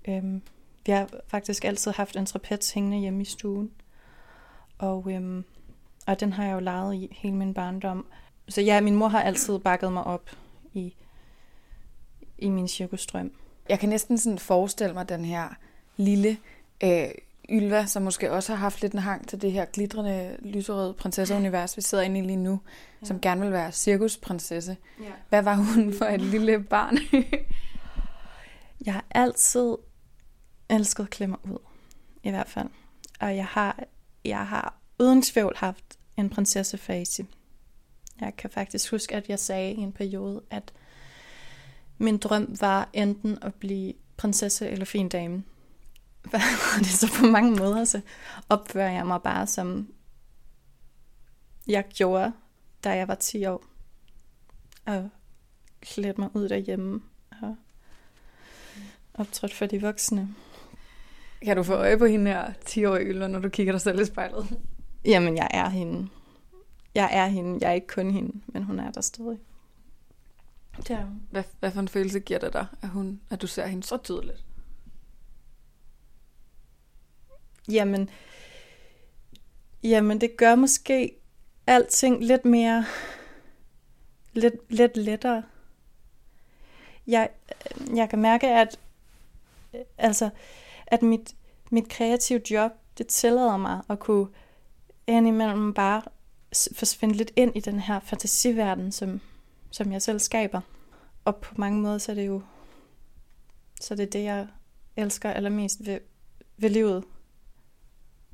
Øhm, 0.07 0.41
vi 0.85 0.91
har 0.91 1.09
faktisk 1.27 1.65
altid 1.65 1.91
haft 1.91 2.15
en 2.15 2.25
trapez 2.25 2.71
hængende 2.71 2.97
hjemme 2.97 3.21
i 3.21 3.25
stuen. 3.25 3.71
Og, 4.77 5.11
øhm, 5.11 5.45
og 6.07 6.19
den 6.19 6.33
har 6.33 6.45
jeg 6.45 6.53
jo 6.53 6.59
leget 6.59 6.95
i 6.95 7.17
hele 7.21 7.35
min 7.35 7.53
barndom. 7.53 8.05
Så 8.49 8.61
ja, 8.61 8.81
min 8.81 8.95
mor 8.95 9.07
har 9.07 9.21
altid 9.21 9.59
bakket 9.59 9.93
mig 9.93 10.03
op 10.03 10.29
i, 10.73 10.95
i 12.37 12.49
min 12.49 12.67
cirkusstrøm. 12.67 13.31
Jeg 13.69 13.79
kan 13.79 13.89
næsten 13.89 14.17
sådan 14.17 14.39
forestille 14.39 14.93
mig 14.93 15.09
den 15.09 15.25
her 15.25 15.47
lille 15.97 16.37
øh, 16.83 17.07
Ylva, 17.49 17.85
som 17.85 18.03
måske 18.03 18.31
også 18.31 18.51
har 18.51 18.59
haft 18.59 18.81
lidt 18.81 18.93
en 18.93 18.99
hang 18.99 19.27
til 19.27 19.41
det 19.41 19.51
her 19.51 19.65
glitrende, 19.65 20.37
lyserøde 20.39 20.93
prinsesseunivers, 20.93 21.77
vi 21.77 21.81
sidder 21.81 22.03
inde 22.03 22.19
i 22.19 22.23
lige 22.23 22.35
nu, 22.35 22.59
ja. 23.01 23.07
som 23.07 23.19
gerne 23.19 23.41
vil 23.41 23.51
være 23.51 23.71
cirkusprinsesse. 23.71 24.77
Ja. 24.99 25.11
Hvad 25.29 25.41
var 25.41 25.55
hun 25.55 25.93
for 25.93 26.05
et 26.05 26.21
lille 26.21 26.63
barn? 26.63 26.97
jeg 28.85 28.93
har 28.93 29.05
altid 29.11 29.75
elsket 30.69 31.09
at 31.09 31.39
ud, 31.43 31.57
i 32.23 32.29
hvert 32.29 32.49
fald. 32.49 32.69
Og 33.19 33.35
jeg 33.35 33.45
har, 33.45 33.83
jeg 34.25 34.47
har 34.47 34.77
uden 34.99 35.21
tvivl 35.21 35.53
haft 35.57 35.97
en 36.17 36.29
prinsessefase. 36.29 37.25
Jeg 38.21 38.35
kan 38.37 38.49
faktisk 38.49 38.91
huske, 38.91 39.15
at 39.15 39.29
jeg 39.29 39.39
sagde 39.39 39.73
i 39.73 39.77
en 39.77 39.91
periode, 39.91 40.41
at 40.49 40.73
min 41.97 42.17
drøm 42.17 42.55
var 42.59 42.89
enten 42.93 43.37
at 43.41 43.55
blive 43.55 43.93
prinsesse 44.17 44.69
eller 44.69 44.85
fin 44.85 45.09
dame 45.09 45.43
hvad 46.29 46.39
det 46.79 46.87
så 46.87 47.13
på 47.19 47.25
mange 47.25 47.55
måder, 47.55 47.85
så 47.85 48.01
opfører 48.49 48.91
jeg 48.91 49.07
mig 49.07 49.21
bare 49.21 49.47
som 49.47 49.93
jeg 51.67 51.85
gjorde, 51.95 52.33
da 52.83 52.89
jeg 52.89 53.07
var 53.07 53.15
10 53.15 53.45
år. 53.45 53.63
Og 54.85 55.09
klædte 55.81 56.21
mig 56.21 56.29
ud 56.33 56.49
derhjemme 56.49 57.01
og 57.41 57.55
optrådte 59.13 59.55
for 59.55 59.65
de 59.65 59.81
voksne. 59.81 60.35
Kan 61.45 61.57
du 61.57 61.63
få 61.63 61.73
øje 61.73 61.97
på 61.97 62.05
hende 62.05 62.31
her 62.31 62.53
10-årige 62.69 63.05
Ylva, 63.05 63.27
når 63.27 63.39
du 63.39 63.49
kigger 63.49 63.73
dig 63.73 63.81
selv 63.81 64.01
i 64.01 64.05
spejlet? 64.05 64.59
Jamen, 65.05 65.37
jeg 65.37 65.47
er 65.51 65.69
hende. 65.69 66.09
Jeg 66.95 67.09
er 67.11 67.27
hende. 67.27 67.57
Jeg 67.61 67.69
er 67.69 67.73
ikke 67.73 67.87
kun 67.87 68.11
hende, 68.11 68.41
men 68.47 68.63
hun 68.63 68.79
er 68.79 68.91
der 68.91 69.01
stadig. 69.01 69.37
Er 70.89 71.05
Hvad, 71.31 71.43
hvad 71.59 71.71
for 71.71 71.79
en 71.79 71.87
følelse 71.87 72.19
giver 72.19 72.39
det 72.39 72.53
dig, 72.53 72.65
at, 72.81 72.89
hun, 72.89 73.21
at 73.29 73.41
du 73.41 73.47
ser 73.47 73.65
hende 73.65 73.83
så 73.83 73.97
tydeligt? 73.97 74.45
Jamen, 77.71 78.09
jamen 79.83 80.21
det 80.21 80.37
gør 80.37 80.55
måske 80.55 81.15
alting 81.67 82.23
lidt 82.23 82.45
mere, 82.45 82.85
lidt, 84.33 84.55
lidt 84.69 84.97
lettere. 84.97 85.43
Jeg, 87.07 87.29
jeg 87.95 88.09
kan 88.09 88.21
mærke, 88.21 88.47
at, 88.47 88.79
altså, 89.97 90.29
at 90.93 91.01
mit, 91.01 91.35
mit 91.71 91.89
kreative 91.89 92.41
job, 92.51 92.71
det 92.97 93.07
tillader 93.07 93.57
mig 93.57 93.81
at 93.89 93.99
kunne 93.99 94.27
indimellem 95.07 95.73
bare 95.73 96.01
forsvinde 96.75 97.15
lidt 97.15 97.31
ind 97.35 97.51
i 97.55 97.59
den 97.59 97.79
her 97.79 97.99
fantasiverden, 97.99 98.91
som, 98.91 99.21
som 99.71 99.91
jeg 99.91 100.01
selv 100.01 100.19
skaber. 100.19 100.61
Og 101.25 101.35
på 101.35 101.53
mange 101.57 101.81
måder, 101.81 101.97
så 101.97 102.11
er 102.11 102.15
det 102.15 102.27
jo 102.27 102.41
så 103.81 103.95
det 103.95 104.03
er 104.03 104.09
det, 104.09 104.23
jeg 104.23 104.47
elsker 104.95 105.31
allermest 105.31 105.85
ved, 105.85 105.99
ved 106.57 106.69
livet. 106.69 107.03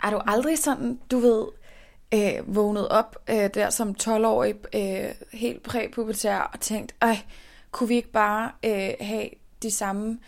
Er 0.04 0.10
du 0.10 0.22
aldrig 0.25 0.60
sådan, 0.60 1.00
du 1.12 1.20
ved, 1.20 1.46
øh, 2.13 2.56
vågnet 2.56 2.88
op 2.88 3.16
øh, 3.30 3.50
der 3.54 3.70
som 3.70 3.96
12-årig, 4.04 4.56
øh, 4.75 5.12
helt 5.34 5.63
præpubertær, 5.63 6.39
og 6.39 6.60
tænkt, 6.60 6.96
ej, 7.01 7.18
kunne 7.72 7.88
vi 7.88 7.96
ikke 7.96 8.12
bare 8.12 8.51
øh, 8.66 8.94
have 9.00 9.30
de 9.62 9.72
samme 9.72 10.20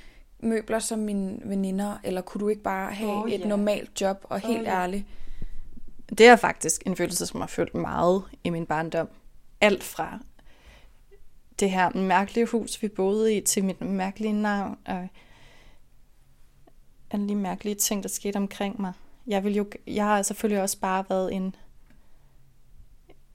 møbler 0.42 0.80
som 0.80 1.00
mine 1.00 1.40
veninder, 1.46 1.98
eller 2.04 2.22
kunne 2.22 2.40
du 2.40 2.50
ikke 2.50 2.64
bare 2.64 2.94
have 2.94 3.24
oh, 3.24 3.32
et 3.32 3.46
normalt 3.46 4.02
job, 4.02 4.26
og 4.30 4.40
helt 4.40 4.60
oh, 4.60 4.66
yeah. 4.66 4.84
ærligt? 4.84 5.06
Det 6.10 6.28
er 6.28 6.36
faktisk 6.36 6.84
en 6.86 6.96
følelse, 6.96 7.26
som 7.26 7.40
har 7.40 7.48
følt 7.48 7.76
meget 7.76 8.24
i 8.44 8.50
min 8.50 8.66
barndom. 8.66 9.10
Alt 9.62 9.84
fra 9.84 10.20
det 11.60 11.72
her 11.72 11.90
mærkelige 11.90 12.46
hus, 12.46 12.82
vi 12.82 12.88
boede 12.88 13.36
i, 13.36 13.42
til 13.42 13.66
mit 13.66 13.82
mærkelige 13.82 14.34
navn, 14.34 14.78
og 14.86 15.08
alle 17.12 17.30
de 17.30 17.36
mærkelige 17.36 17.76
ting, 17.76 18.04
der 18.04 18.10
skete 18.10 18.38
omkring 18.38 18.82
mig 18.82 18.94
jeg, 19.28 19.44
vil 19.44 19.56
jo, 19.56 19.66
jeg 19.88 20.06
har 20.06 20.22
selvfølgelig 20.22 20.62
også 20.62 20.80
bare 20.80 21.06
været 21.10 21.34
en, 21.34 21.56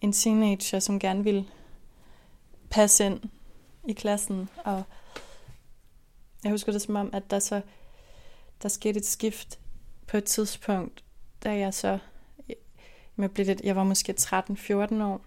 en 0.01 0.13
teenager, 0.13 0.79
som 0.79 0.99
gerne 0.99 1.25
vil 1.25 1.49
passe 2.71 3.07
ind 3.07 3.21
i 3.89 3.93
klassen. 3.93 4.49
Og 4.65 4.83
jeg 6.45 6.50
husker 6.52 6.73
det 6.73 6.83
som 6.83 6.97
om, 6.97 7.11
at 7.12 7.31
der 7.31 7.38
så 7.38 7.61
der 8.62 8.69
skete 8.69 8.99
et 8.99 9.07
skift 9.07 9.59
på 10.07 10.16
et 10.16 10.25
tidspunkt, 10.25 11.05
da 11.45 11.59
jeg 11.59 11.75
så 11.75 11.99
jeg, 13.19 13.31
blev 13.31 13.47
lidt, 13.47 13.61
jeg 13.61 13.76
var 13.76 13.85
måske 13.85 14.14
13-14 14.21 15.02
år, 15.02 15.21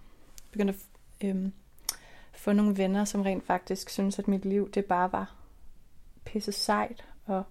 begyndte 0.50 0.74
at 1.20 1.28
øhm, 1.28 1.52
få 2.32 2.52
nogle 2.52 2.76
venner, 2.76 3.04
som 3.04 3.20
rent 3.22 3.46
faktisk 3.46 3.90
synes 3.90 4.18
at 4.18 4.28
mit 4.28 4.44
liv 4.44 4.70
det 4.70 4.84
bare 4.84 5.12
var 5.12 5.34
pisse 6.24 6.52
sejt, 6.52 7.04
og 7.26 7.44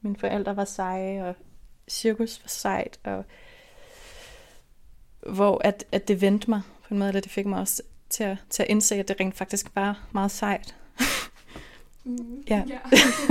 mine 0.00 0.16
forældre 0.16 0.56
var 0.56 0.64
seje, 0.64 1.28
og 1.28 1.34
cirkus 1.88 2.42
var 2.42 2.48
sejt, 2.48 3.00
og 3.04 3.24
hvor 5.32 5.60
at, 5.64 5.84
at 5.92 6.08
det 6.08 6.20
vendte 6.20 6.50
mig 6.50 6.62
på 6.82 6.94
en 6.94 6.98
måde, 6.98 7.08
eller 7.08 7.20
det 7.20 7.30
fik 7.30 7.46
mig 7.46 7.60
også 7.60 7.82
til 8.08 8.24
at, 8.24 8.36
til 8.50 8.62
at 8.62 8.68
indse, 8.68 8.94
at 8.94 9.08
det 9.08 9.20
rent 9.20 9.34
faktisk 9.34 9.70
var 9.74 10.08
meget 10.12 10.30
sejt. 10.30 10.76
Mm, 12.04 12.42
ja. 12.50 12.64
ja. 12.68 12.78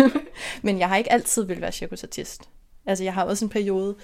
Men 0.63 0.79
jeg 0.79 0.89
har 0.89 0.97
ikke 0.97 1.11
altid 1.11 1.43
vil 1.43 1.61
være 1.61 1.71
cirkusartist. 1.71 2.49
Altså 2.85 3.03
jeg 3.03 3.13
har 3.13 3.23
også 3.23 3.45
en 3.45 3.49
periode, 3.49 3.95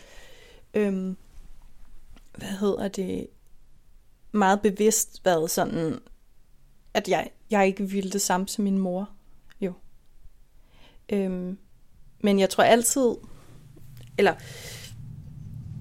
øhm, 0.74 1.18
hvad 2.38 2.50
hedder 2.50 2.88
det, 2.88 3.28
meget 4.32 4.62
bevidst 4.62 5.26
været 5.26 5.52
sådan, 5.52 6.00
at 6.94 7.08
jeg, 7.08 7.30
jeg 7.50 7.68
ikke 7.68 7.90
ville 7.90 8.12
det 8.12 8.22
samme 8.22 8.48
som 8.48 8.64
min 8.64 8.78
mor. 8.78 9.10
Jo. 9.62 9.74
Øhm, 11.10 11.58
men 12.24 12.40
jeg 12.40 12.50
tror 12.50 12.64
altid, 12.64 13.16
eller 14.18 14.34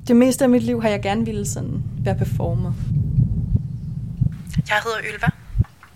det 0.09 0.17
meste 0.17 0.45
af 0.45 0.51
mit 0.51 0.63
liv 0.63 0.83
har 0.83 0.89
jeg 0.89 1.03
gerne 1.03 1.25
ville 1.25 1.47
sådan 1.47 1.83
være 1.99 2.17
performer. 2.17 2.73
Jeg 4.69 4.81
hedder 4.85 5.01
Ylva. 5.15 5.27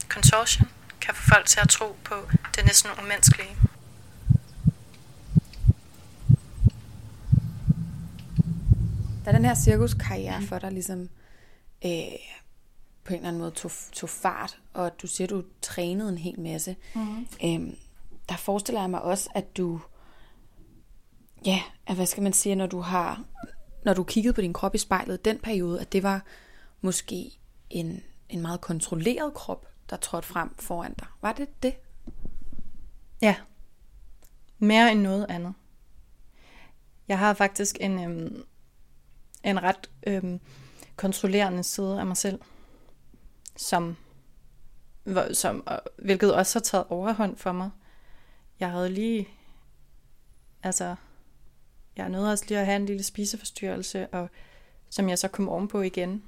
Consortium 0.08 0.68
kan 1.00 1.14
få 1.14 1.22
folk 1.28 1.46
til 1.46 1.60
at 1.60 1.68
tro 1.68 1.96
på 2.04 2.14
det 2.56 2.64
næsten 2.64 2.90
umenneskelige. 2.98 3.56
Da 9.24 9.32
den 9.32 9.44
her 9.44 9.54
cirkuskarriere 9.54 10.42
for 10.42 10.58
dig 10.58 10.72
ligesom 10.72 11.08
øh, 11.84 11.90
på 13.04 13.12
en 13.12 13.14
eller 13.14 13.28
anden 13.28 13.38
måde 13.40 13.50
tog, 13.50 13.70
tog 13.92 14.08
fart, 14.08 14.58
og 14.74 15.02
du 15.02 15.06
siger, 15.06 15.28
du 15.28 15.44
trænede 15.62 16.08
en 16.08 16.18
hel 16.18 16.40
masse, 16.40 16.76
mm. 16.94 17.26
øh, 17.44 17.74
der 18.28 18.36
forestiller 18.36 18.80
jeg 18.80 18.90
mig 18.90 19.02
også, 19.02 19.30
at 19.34 19.56
du, 19.56 19.80
ja, 21.46 21.62
at 21.86 21.96
hvad 21.96 22.06
skal 22.06 22.22
man 22.22 22.32
sige, 22.32 22.54
når 22.54 22.66
du 22.66 22.80
har, 22.80 23.24
når 23.84 23.94
du 23.94 24.04
kiggede 24.04 24.34
på 24.34 24.40
din 24.40 24.52
krop 24.52 24.74
i 24.74 24.78
spejlet, 24.78 25.24
den 25.24 25.38
periode, 25.38 25.80
at 25.80 25.92
det 25.92 26.02
var 26.02 26.24
måske 26.80 27.30
en, 27.70 28.02
en 28.28 28.40
meget 28.42 28.60
kontrolleret 28.60 29.34
krop, 29.34 29.66
der 29.90 29.96
trådte 29.96 30.28
frem 30.28 30.54
foran 30.58 30.94
dig. 30.94 31.06
Var 31.20 31.32
det 31.32 31.62
det? 31.62 31.74
Ja. 33.22 33.36
Mere 34.58 34.92
end 34.92 35.00
noget 35.00 35.26
andet. 35.28 35.54
Jeg 37.08 37.18
har 37.18 37.34
faktisk 37.34 37.76
en, 37.80 38.04
øhm, 38.04 38.44
en 39.44 39.62
ret 39.62 39.90
øhm, 40.06 40.40
kontrollerende 40.96 41.62
side 41.62 42.00
af 42.00 42.06
mig 42.06 42.16
selv, 42.16 42.40
som, 43.56 43.96
som, 45.32 45.66
hvilket 45.98 46.34
også 46.34 46.58
har 46.58 46.62
taget 46.62 46.86
overhånd 46.88 47.36
for 47.36 47.52
mig. 47.52 47.70
Jeg 48.60 48.70
havde 48.70 48.90
lige, 48.90 49.28
altså, 50.62 50.96
jeg 51.96 52.08
nåede 52.08 52.32
også 52.32 52.44
lige 52.48 52.58
at 52.58 52.66
have 52.66 52.76
en 52.76 52.86
lille 52.86 53.02
spiseforstyrrelse, 53.02 54.06
og 54.06 54.30
som 54.90 55.08
jeg 55.08 55.18
så 55.18 55.28
kom 55.28 55.48
ovenpå 55.48 55.80
igen. 55.80 56.24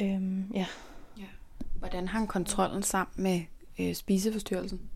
Øhm, 0.00 0.50
ja. 0.54 0.66
Hvordan 1.80 2.08
hang 2.08 2.28
kontrollen 2.28 2.82
sammen 2.82 3.12
med 3.16 3.42
øh, 3.78 3.94
spiseforstyrrelsen? 3.94 4.90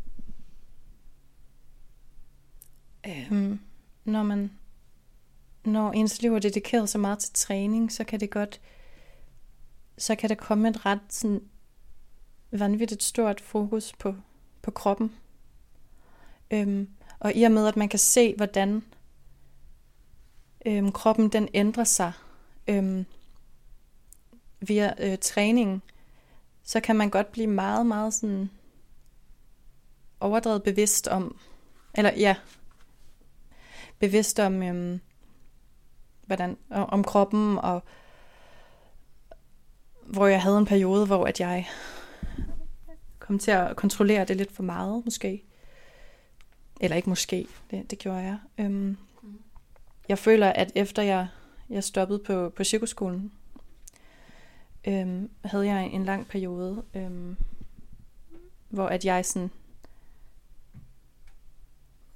Øhm, 3.06 3.60
når 4.04 4.22
man 4.22 4.50
når 5.64 5.92
ens 5.92 6.22
liv 6.22 6.34
er 6.34 6.38
dedikeret 6.38 6.88
så 6.88 6.98
meget 6.98 7.18
til 7.18 7.32
træning, 7.34 7.92
så 7.92 8.04
kan 8.04 8.20
det 8.20 8.30
godt 8.30 8.60
så 9.98 10.14
kan 10.14 10.28
der 10.28 10.34
komme 10.34 10.68
et 10.68 10.86
ret 10.86 11.00
sådan 11.08 11.42
vanvittigt 12.50 13.02
stort 13.02 13.40
fokus 13.40 13.92
på, 13.92 14.14
på 14.62 14.70
kroppen. 14.70 15.12
Øhm, 16.50 16.88
og 17.18 17.34
i 17.34 17.42
og 17.42 17.52
med, 17.52 17.66
at 17.66 17.76
man 17.76 17.88
kan 17.88 17.98
se, 17.98 18.36
hvordan 18.36 18.82
øhm, 20.66 20.92
kroppen 20.92 21.28
den 21.28 21.48
ændrer 21.54 21.84
sig 21.84 22.12
øhm, 22.68 23.04
via 24.60 24.94
øh, 24.98 25.18
træning, 25.18 25.82
så 26.64 26.80
kan 26.80 26.96
man 26.96 27.10
godt 27.10 27.32
blive 27.32 27.46
meget, 27.46 27.86
meget 27.86 28.14
sådan 28.14 28.50
overdrevet 30.20 30.62
bevidst 30.62 31.08
om, 31.08 31.38
eller 31.94 32.12
ja, 32.16 32.36
bevidst 33.98 34.38
om, 34.38 34.62
øhm, 34.62 35.00
hvordan, 36.26 36.56
om 36.70 37.04
kroppen, 37.04 37.58
og 37.58 37.82
hvor 40.06 40.26
jeg 40.26 40.42
havde 40.42 40.58
en 40.58 40.66
periode, 40.66 41.06
hvor 41.06 41.24
at 41.24 41.40
jeg 41.40 41.66
kom 43.18 43.38
til 43.38 43.50
at 43.50 43.76
kontrollere 43.76 44.24
det 44.24 44.36
lidt 44.36 44.52
for 44.52 44.62
meget, 44.62 45.04
måske. 45.04 45.44
Eller 46.80 46.96
ikke 46.96 47.08
måske, 47.08 47.46
det, 47.70 47.90
det 47.90 47.98
gjorde 47.98 48.18
jeg. 48.18 48.38
Øhm, 48.58 48.96
jeg 50.08 50.18
føler, 50.18 50.48
at 50.50 50.72
efter 50.74 51.02
jeg, 51.02 51.28
jeg 51.70 51.84
stoppede 51.84 52.18
på, 52.18 52.52
på 52.56 52.64
cirkuskolen, 52.64 53.32
øhm, 54.86 55.30
havde 55.44 55.66
jeg 55.66 55.86
en 55.86 56.04
lang 56.04 56.28
periode, 56.28 56.82
øhm, 56.94 57.36
hvor 58.68 58.86
at 58.86 59.04
jeg 59.04 59.26
sådan, 59.26 59.50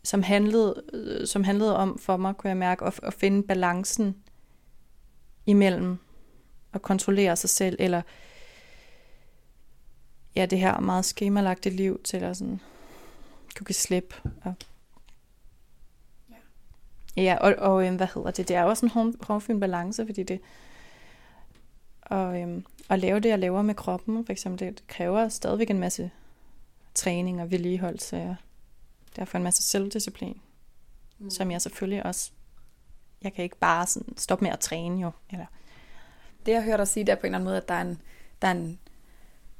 som 0.05 0.23
handlede, 0.23 0.83
som 1.27 1.45
handlede 1.45 1.77
om 1.77 1.99
for 1.99 2.17
mig, 2.17 2.37
kunne 2.37 2.49
jeg 2.49 2.57
mærke, 2.57 2.85
at, 2.85 3.01
at 3.03 3.15
finde 3.15 3.43
balancen 3.43 4.17
imellem 5.47 5.99
at 6.73 6.83
kontrollere 6.83 7.37
sig 7.37 7.51
selv, 7.51 7.77
eller 7.79 8.03
ja, 10.37 10.47
det 10.47 10.59
her 10.59 10.81
meget 10.81 11.05
skemalagte 11.05 11.71
liv 11.71 12.03
til 12.03 12.17
at 12.17 12.37
sådan 12.37 12.61
kunne 13.57 13.65
give 13.65 13.75
slip. 13.75 14.15
Og, 14.45 14.55
ja, 17.17 17.23
ja 17.23 17.37
og, 17.41 17.55
og 17.59 17.87
øhm, 17.87 17.97
hvad 17.97 18.09
hedder 18.15 18.31
det? 18.31 18.49
Det 18.49 18.57
er 18.57 18.65
også 18.65 18.87
en 18.87 19.15
hårdfyn 19.21 19.61
balance, 19.61 20.07
fordi 20.07 20.23
det 20.23 20.41
og, 22.09 22.41
øhm, 22.41 22.65
at 22.89 22.99
lave 22.99 23.21
det, 23.21 23.29
jeg 23.29 23.39
laver 23.39 23.63
med 23.63 23.75
kroppen, 23.75 24.25
for 24.27 24.33
eksempel, 24.33 24.67
det 24.67 24.87
kræver 24.87 25.29
stadigvæk 25.29 25.71
en 25.71 25.79
masse 25.79 26.11
træning 26.95 27.43
og 27.43 27.51
vedligeholdelse. 27.51 28.17
Og 28.17 28.37
derfor 29.17 29.39
en 29.39 29.45
masse 29.45 29.63
selvdisciplin, 29.63 30.41
mm. 31.19 31.31
som 31.31 31.51
jeg 31.51 31.63
selvfølgelig 31.63 32.07
også, 32.07 32.31
jeg 33.23 33.33
kan 33.33 33.45
ikke 33.45 33.59
bare 33.59 33.87
sådan 33.87 34.15
stoppe 34.17 34.45
med 34.45 34.53
at 34.53 34.61
træne 34.61 35.01
jo. 35.01 35.11
Eller. 35.31 35.47
Det 36.47 36.53
jeg 36.53 36.63
hørte 36.63 36.79
dig 36.79 36.89
sige 36.89 37.07
der 37.07 37.15
på 37.15 37.21
en 37.21 37.27
eller 37.27 37.39
anden 37.39 37.45
måde, 37.45 37.57
at 37.57 37.69
der 37.69 37.75
er 37.75 37.83
en, 37.83 38.03
der 38.43 38.49
er 38.49 38.53
en 38.53 38.79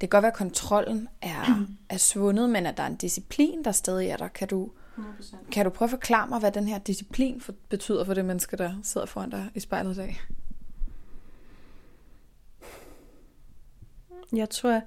det 0.01 0.11
kan 0.11 0.17
godt 0.17 0.23
være, 0.23 0.33
at 0.33 0.39
kontrollen 0.39 1.09
er, 1.23 1.67
er 1.91 1.97
svundet, 1.97 2.51
men 2.51 2.67
at 2.67 2.77
der 2.77 2.83
er 2.83 2.87
en 2.87 2.97
disciplin, 2.97 3.65
der 3.65 3.73
stadig 3.73 4.09
er 4.09 4.17
der. 4.17 4.29
Kan 4.29 4.49
du, 4.49 4.71
100%. 4.99 5.51
kan 5.53 5.65
du 5.65 5.71
prøve 5.71 5.87
at 5.87 5.91
forklare 5.91 6.29
mig, 6.29 6.39
hvad 6.41 6.53
den 6.53 6.69
her 6.69 6.79
disciplin 6.79 7.41
for, 7.41 7.55
betyder 7.69 8.05
for 8.05 8.15
det 8.15 8.25
menneske, 8.25 8.57
der 8.57 8.75
sidder 8.83 9.07
foran 9.07 9.31
dig 9.31 9.51
i 9.55 9.61
spejlet 9.61 9.93
i 9.93 9.97
dag? 9.97 10.21
Jeg 14.33 14.51
tror, 14.51 14.81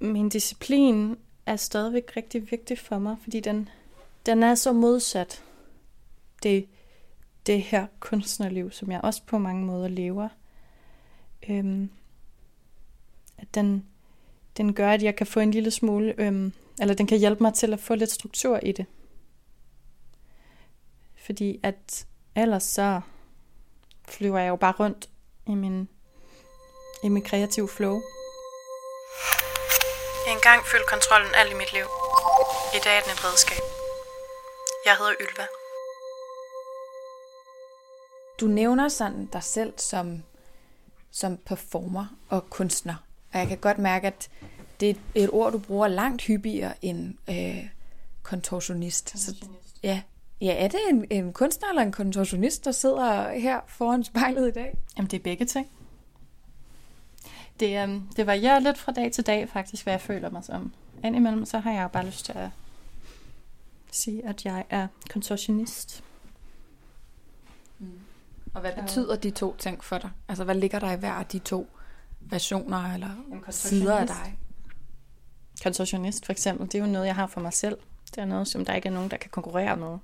min 0.00 0.28
disciplin 0.28 1.16
er 1.46 1.56
stadigvæk 1.56 2.16
rigtig 2.16 2.50
vigtig 2.50 2.78
for 2.78 2.98
mig, 2.98 3.16
fordi 3.22 3.40
den, 3.40 3.68
den 4.26 4.42
er 4.42 4.54
så 4.54 4.72
modsat 4.72 5.44
det, 6.42 6.68
det 7.46 7.62
her 7.62 7.86
kunstnerliv, 8.00 8.70
som 8.70 8.90
jeg 8.90 9.00
også 9.00 9.22
på 9.26 9.38
mange 9.38 9.64
måder 9.64 9.88
lever. 9.88 10.28
Øhm, 11.48 11.90
at 13.38 13.54
den, 13.54 13.86
den 14.56 14.74
gør, 14.74 14.90
at 14.90 15.02
jeg 15.02 15.16
kan 15.16 15.26
få 15.26 15.40
en 15.40 15.50
lille 15.50 15.70
smule, 15.70 16.14
øhm, 16.18 16.52
eller 16.80 16.94
den 16.94 17.06
kan 17.06 17.18
hjælpe 17.18 17.42
mig 17.42 17.54
til 17.54 17.72
at 17.72 17.80
få 17.80 17.94
lidt 17.94 18.10
struktur 18.10 18.60
i 18.62 18.72
det. 18.72 18.86
Fordi 21.16 21.60
at 21.62 22.06
ellers 22.34 22.62
så 22.62 23.00
flyver 24.08 24.38
jeg 24.38 24.48
jo 24.48 24.56
bare 24.56 24.72
rundt 24.72 25.10
i 25.46 25.54
min, 25.54 25.88
i 27.02 27.08
min 27.08 27.22
kreative 27.22 27.68
flow. 27.68 28.02
En 30.28 30.40
gang 30.42 30.66
følte 30.66 30.86
kontrollen 30.88 31.30
alt 31.34 31.52
i 31.52 31.54
mit 31.54 31.72
liv. 31.72 31.86
I 32.74 32.78
dag 32.84 32.96
er 32.96 33.00
den 33.00 33.12
et 33.12 33.24
redskab. 33.24 33.62
Jeg 34.86 34.96
hedder 34.98 35.14
Ylva. 35.20 35.46
Du 38.40 38.46
nævner 38.46 38.88
sådan 38.88 39.26
dig 39.26 39.42
selv 39.42 39.72
som, 39.76 40.22
som 41.10 41.36
performer 41.36 42.06
og 42.28 42.50
kunstner. 42.50 42.94
Og 43.32 43.38
jeg 43.38 43.48
kan 43.48 43.58
godt 43.58 43.78
mærke, 43.78 44.06
at 44.06 44.30
det 44.80 44.90
er 44.90 44.94
et 45.14 45.30
ord, 45.32 45.52
du 45.52 45.58
bruger 45.58 45.88
langt 45.88 46.22
hyppigere 46.22 46.74
end 46.82 47.14
øh, 47.30 47.68
kontorsionist. 48.22 49.18
Så, 49.18 49.34
ja. 49.82 50.02
ja, 50.40 50.64
er 50.64 50.68
det 50.68 50.80
en, 50.90 51.06
en 51.10 51.32
kunstner 51.32 51.68
eller 51.68 51.82
en 51.82 51.92
kontorsionist, 51.92 52.64
der 52.64 52.72
sidder 52.72 53.32
her 53.32 53.60
foran 53.68 54.04
spejlet 54.04 54.48
i 54.48 54.52
dag? 54.52 54.76
Jamen, 54.96 55.10
det 55.10 55.18
er 55.18 55.22
begge 55.22 55.44
ting. 55.44 55.70
Det, 57.60 57.84
um, 57.84 58.08
det 58.16 58.26
varierer 58.26 58.58
lidt 58.58 58.78
fra 58.78 58.92
dag 58.92 59.12
til 59.12 59.26
dag 59.26 59.48
faktisk, 59.48 59.82
hvad 59.82 59.92
jeg 59.92 60.00
føler 60.00 60.30
mig 60.30 60.44
som. 60.44 60.72
Indimellem 61.04 61.44
så 61.44 61.58
har 61.58 61.72
jeg 61.72 61.90
bare 61.90 62.06
lyst 62.06 62.24
til 62.24 62.32
at 62.32 62.48
sige, 63.90 64.26
at 64.26 64.44
jeg 64.44 64.64
er 64.70 64.86
kontorsionist. 65.10 66.04
Mm. 67.78 68.00
Og 68.54 68.60
hvad 68.60 68.72
betyder 68.82 69.16
de 69.16 69.30
to 69.30 69.56
ting 69.56 69.84
for 69.84 69.98
dig? 69.98 70.10
Altså, 70.28 70.44
hvad 70.44 70.54
ligger 70.54 70.78
der 70.78 70.92
i 70.92 70.96
hver 70.96 71.12
af 71.12 71.26
de 71.26 71.38
to 71.38 71.68
versioner 72.20 72.94
eller 72.94 73.10
sider 73.50 73.96
af 73.96 74.06
dig? 74.06 74.38
Kontorsionist 75.62 76.26
for 76.26 76.32
eksempel, 76.32 76.66
det 76.66 76.74
er 76.74 76.78
jo 76.78 76.86
noget, 76.86 77.06
jeg 77.06 77.14
har 77.14 77.26
for 77.26 77.40
mig 77.40 77.52
selv. 77.52 77.78
Det 78.10 78.18
er 78.18 78.24
noget, 78.24 78.48
som 78.48 78.64
der 78.64 78.74
ikke 78.74 78.88
er 78.88 78.92
nogen, 78.92 79.10
der 79.10 79.16
kan 79.16 79.30
konkurrere 79.30 79.76
med. 79.76 79.98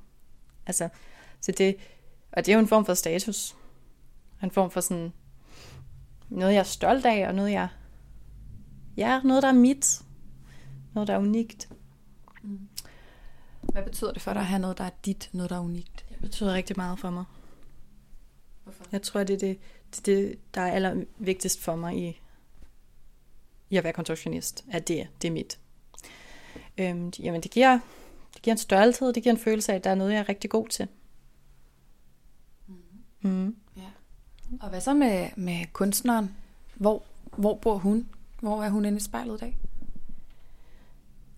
Altså, 0.66 0.88
så 1.40 1.52
det, 1.52 1.76
og 2.32 2.46
det 2.46 2.52
er 2.52 2.56
jo 2.56 2.60
en 2.60 2.68
form 2.68 2.84
for 2.84 2.94
status. 2.94 3.56
En 4.42 4.50
form 4.50 4.70
for 4.70 4.80
sådan 4.80 5.12
noget, 6.28 6.52
jeg 6.52 6.58
er 6.58 6.64
stolt 6.64 7.06
af, 7.06 7.28
og 7.28 7.34
noget, 7.34 7.52
jeg... 7.52 7.68
Ja, 8.96 9.20
noget, 9.24 9.42
der 9.42 9.48
er 9.48 9.52
mit. 9.52 10.02
Noget, 10.94 11.08
der 11.08 11.14
er 11.14 11.18
unikt. 11.18 11.68
Mm. 12.42 12.68
Hvad 13.62 13.82
betyder 13.82 14.12
det 14.12 14.22
for 14.22 14.32
dig 14.32 14.40
at 14.40 14.46
have 14.46 14.58
noget, 14.58 14.78
der 14.78 14.84
er 14.84 14.90
dit, 15.04 15.30
noget, 15.32 15.50
der 15.50 15.56
er 15.56 15.60
unikt? 15.60 16.06
Det 16.08 16.18
betyder 16.20 16.54
rigtig 16.54 16.76
meget 16.76 16.98
for 16.98 17.10
mig. 17.10 17.24
Hvorfor? 18.64 18.84
Jeg 18.92 19.02
tror, 19.02 19.24
det 19.24 19.34
er 19.34 19.38
det, 19.38 19.58
det, 19.96 20.06
det 20.06 20.38
der 20.54 20.60
er 20.60 20.72
allervigtigst 20.72 21.60
for 21.60 21.76
mig 21.76 21.96
i, 21.96 22.20
i 23.70 23.76
at 23.76 23.84
være 23.84 23.92
kontorsionist, 23.92 24.64
at 24.70 24.88
det, 24.88 25.08
det 25.22 25.28
er 25.28 25.32
mit. 25.32 25.58
Øhm, 26.78 27.12
jamen, 27.18 27.40
det 27.40 27.50
giver, 27.50 27.78
det 28.34 28.42
giver 28.42 28.54
en 28.54 28.58
størrelse, 28.58 29.04
det 29.04 29.22
giver 29.22 29.34
en 29.34 29.40
følelse 29.40 29.72
af, 29.72 29.76
at 29.76 29.84
der 29.84 29.90
er 29.90 29.94
noget, 29.94 30.12
jeg 30.12 30.18
er 30.18 30.28
rigtig 30.28 30.50
god 30.50 30.68
til. 30.68 30.88
Mm. 32.66 33.30
Mm. 33.30 33.56
Og 34.60 34.68
hvad 34.68 34.80
så 34.80 34.94
med, 34.94 35.28
med 35.36 35.72
kunstneren? 35.72 36.36
Hvor, 36.74 37.02
hvor 37.36 37.54
bor 37.54 37.76
hun? 37.76 38.08
Hvor 38.40 38.62
er 38.62 38.70
hun 38.70 38.84
inde 38.84 38.96
i 38.96 39.00
spejlet 39.00 39.34
i 39.34 39.38
dag? 39.38 39.58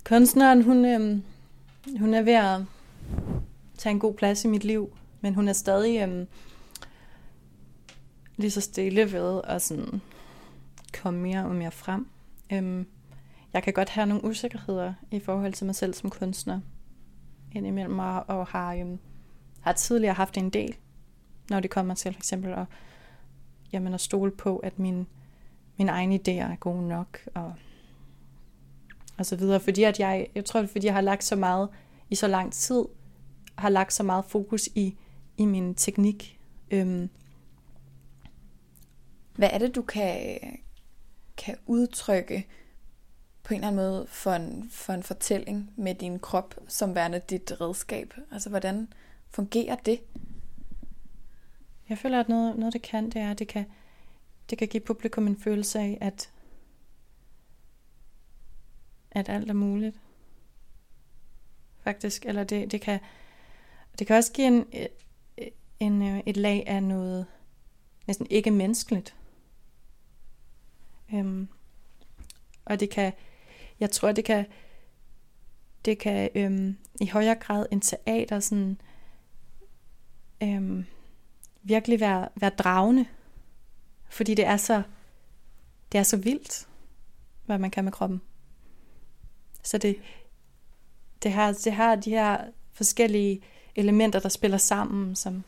Kunstneren, 0.04 0.62
hun, 0.62 0.84
øhm, 0.84 1.22
hun 1.98 2.14
er 2.14 2.22
ved 2.22 2.32
at 2.32 2.60
tage 3.78 3.90
en 3.90 4.00
god 4.00 4.14
plads 4.14 4.44
i 4.44 4.48
mit 4.48 4.64
liv, 4.64 4.96
men 5.20 5.34
hun 5.34 5.48
er 5.48 5.52
stadig, 5.52 6.02
øhm, 6.02 6.26
lige 8.36 8.50
så 8.50 8.60
stille 8.60 9.12
ved 9.12 9.40
at 9.44 9.62
sådan 9.62 10.00
komme 11.02 11.20
mere 11.20 11.44
og 11.44 11.54
mere 11.54 11.70
frem. 11.70 12.08
Øhm, 12.52 12.86
jeg 13.52 13.62
kan 13.62 13.72
godt 13.72 13.88
have 13.88 14.06
nogle 14.06 14.24
usikkerheder 14.24 14.94
i 15.10 15.20
forhold 15.20 15.52
til 15.52 15.66
mig 15.66 15.74
selv 15.74 15.94
som 15.94 16.10
kunstner 16.10 16.60
indimellem 17.52 17.98
og, 17.98 18.24
og 18.28 18.46
har, 18.46 18.74
øhm, 18.74 18.98
har 19.60 19.72
tidligere 19.72 20.14
haft 20.14 20.36
en 20.36 20.50
del, 20.50 20.76
når 21.50 21.60
det 21.60 21.70
kommer 21.70 21.94
til 21.94 22.12
for 22.12 22.20
eksempel 22.20 22.52
at, 22.52 22.66
jamen, 23.72 23.94
at 23.94 24.00
stole 24.00 24.30
på, 24.30 24.56
at 24.56 24.78
min, 24.78 25.06
min 25.76 25.88
egen 25.88 26.12
idéer 26.12 26.52
er 26.52 26.56
gode 26.56 26.88
nok, 26.88 27.18
og, 27.34 27.54
og 29.18 29.26
så 29.26 29.36
videre. 29.36 29.60
Fordi 29.60 29.82
at 29.82 30.00
jeg, 30.00 30.28
jeg 30.34 30.44
tror, 30.44 30.60
det 30.60 30.68
er, 30.68 30.72
fordi 30.72 30.86
jeg 30.86 30.94
har 30.94 31.00
lagt 31.00 31.24
så 31.24 31.36
meget 31.36 31.68
i 32.10 32.14
så 32.14 32.26
lang 32.28 32.52
tid, 32.52 32.84
har 33.58 33.68
lagt 33.68 33.92
så 33.92 34.02
meget 34.02 34.24
fokus 34.24 34.68
i, 34.74 34.96
i 35.36 35.44
min 35.44 35.74
teknik. 35.74 36.40
Øhm. 36.70 37.10
Hvad 39.34 39.50
er 39.52 39.58
det, 39.58 39.74
du 39.74 39.82
kan, 39.82 40.38
kan 41.36 41.56
udtrykke 41.66 42.46
på 43.42 43.54
en 43.54 43.60
eller 43.60 43.68
anden 43.68 43.84
måde 43.84 44.06
for 44.08 44.32
en, 44.32 44.68
for 44.70 44.92
en 44.92 45.02
fortælling 45.02 45.70
med 45.76 45.94
din 45.94 46.18
krop 46.18 46.54
som 46.68 46.94
værende 46.94 47.20
dit 47.30 47.60
redskab? 47.60 48.14
Altså, 48.32 48.50
hvordan 48.50 48.92
fungerer 49.30 49.76
det? 49.76 50.00
Jeg 51.88 51.98
føler, 51.98 52.20
at 52.20 52.28
noget, 52.28 52.58
noget 52.58 52.72
det 52.72 52.82
kan, 52.82 53.04
det 53.10 53.16
er, 53.16 53.30
at 53.30 53.38
det 53.38 53.48
kan, 53.48 53.66
det 54.50 54.58
kan 54.58 54.68
give 54.68 54.80
publikum 54.80 55.26
en 55.26 55.40
følelse 55.40 55.78
af, 55.78 55.98
at, 56.00 56.30
at 59.10 59.28
alt 59.28 59.50
er 59.50 59.54
muligt. 59.54 60.00
Faktisk. 61.80 62.26
Eller 62.26 62.44
det, 62.44 62.72
det, 62.72 62.80
kan, 62.80 63.00
det 63.98 64.06
kan 64.06 64.16
også 64.16 64.32
give 64.32 64.46
en, 64.46 64.66
øh, 64.74 64.86
øh, 65.38 65.46
en, 65.80 66.02
øh, 66.02 66.20
et 66.26 66.36
lag 66.36 66.64
af 66.66 66.82
noget 66.82 67.26
næsten 68.06 68.26
ikke 68.30 68.50
menneskeligt. 68.50 69.14
Øhm, 71.14 71.48
og 72.64 72.80
det 72.80 72.90
kan, 72.90 73.12
jeg 73.80 73.90
tror, 73.90 74.12
det 74.12 74.24
kan, 74.24 74.46
det 75.84 75.98
kan 75.98 76.30
øhm, 76.34 76.76
i 77.00 77.06
højere 77.06 77.34
grad 77.34 77.66
en 77.70 77.80
teater 77.80 78.40
sådan, 78.40 78.80
øhm, 80.42 80.86
virkelig 81.62 82.00
være, 82.00 82.28
være 82.34 82.50
dragende. 82.50 83.06
Fordi 84.08 84.34
det 84.34 84.46
er 84.46 84.56
så, 84.56 84.82
det 85.92 85.98
er 85.98 86.02
så 86.02 86.16
vildt, 86.16 86.68
hvad 87.46 87.58
man 87.58 87.70
kan 87.70 87.84
med 87.84 87.92
kroppen. 87.92 88.20
Så 89.62 89.78
det, 89.78 89.96
det, 91.22 91.32
har, 91.32 91.52
det 91.52 91.72
har 91.72 91.96
de 91.96 92.10
her 92.10 92.44
forskellige 92.72 93.42
elementer, 93.76 94.20
der 94.20 94.28
spiller 94.28 94.58
sammen, 94.58 95.16
som, 95.16 95.44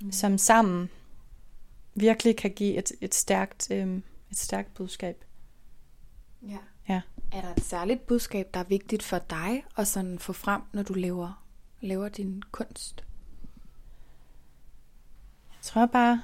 mm. 0.00 0.12
som 0.12 0.38
sammen 0.38 0.90
virkelig 1.94 2.36
kan 2.36 2.50
give 2.50 2.76
et, 2.76 2.92
et, 3.00 3.14
stærkt, 3.14 3.70
øhm, 3.70 4.02
et 4.30 4.36
stærkt 4.36 4.74
budskab. 4.74 5.24
Ja. 6.42 6.58
ja. 6.88 7.00
Er 7.32 7.40
der 7.40 7.54
et 7.54 7.62
særligt 7.62 8.06
budskab, 8.06 8.54
der 8.54 8.60
er 8.60 8.64
vigtigt 8.64 9.02
for 9.02 9.18
dig 9.18 9.64
at 9.76 9.88
sådan 9.88 10.18
få 10.18 10.32
frem, 10.32 10.62
når 10.72 10.82
du 10.82 10.92
laver, 10.92 11.44
laver 11.80 12.08
din 12.08 12.42
kunst? 12.50 13.04
Tror 15.62 15.86
bare 15.86 16.22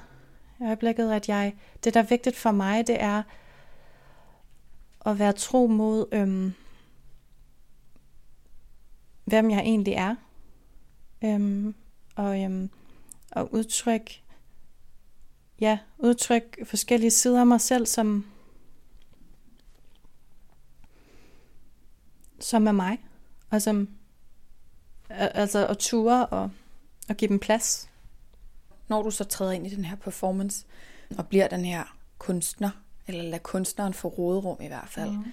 i 0.59 0.63
øjeblikket, 0.63 1.11
at 1.11 1.29
jeg, 1.29 1.55
det 1.83 1.93
der 1.93 1.99
er 1.99 2.05
vigtigt 2.05 2.35
for 2.35 2.51
mig, 2.51 2.87
det 2.87 3.01
er 3.01 3.23
at 5.05 5.19
være 5.19 5.33
tro 5.33 5.67
mod, 5.67 6.05
øhm, 6.11 6.53
hvem 9.25 9.51
jeg 9.51 9.59
egentlig 9.59 9.93
er. 9.93 10.15
Øhm, 11.23 11.75
og, 12.15 12.43
øhm, 12.43 12.69
og 13.31 13.53
udtryk, 13.53 14.11
ja, 15.59 15.79
udtryk 15.97 16.67
forskellige 16.67 17.11
sider 17.11 17.39
af 17.39 17.47
mig 17.47 17.61
selv, 17.61 17.85
som, 17.85 18.25
som 22.39 22.67
er 22.67 22.71
mig, 22.71 22.97
og 23.49 23.61
som 23.61 23.89
altså 25.09 25.67
at 25.67 25.77
ture 25.77 26.25
og, 26.25 26.51
og 27.09 27.15
give 27.15 27.29
dem 27.29 27.39
plads. 27.39 27.89
Når 28.87 29.01
du 29.01 29.11
så 29.11 29.23
træder 29.23 29.51
ind 29.51 29.67
i 29.67 29.75
den 29.75 29.85
her 29.85 29.95
performance, 29.95 30.65
og 31.17 31.27
bliver 31.27 31.47
den 31.47 31.65
her 31.65 31.97
kunstner, 32.17 32.69
eller 33.07 33.23
lader 33.23 33.37
kunstneren 33.37 33.93
få 33.93 34.07
råderum 34.07 34.57
i 34.61 34.67
hvert 34.67 34.89
fald, 34.89 35.11
mm. 35.11 35.25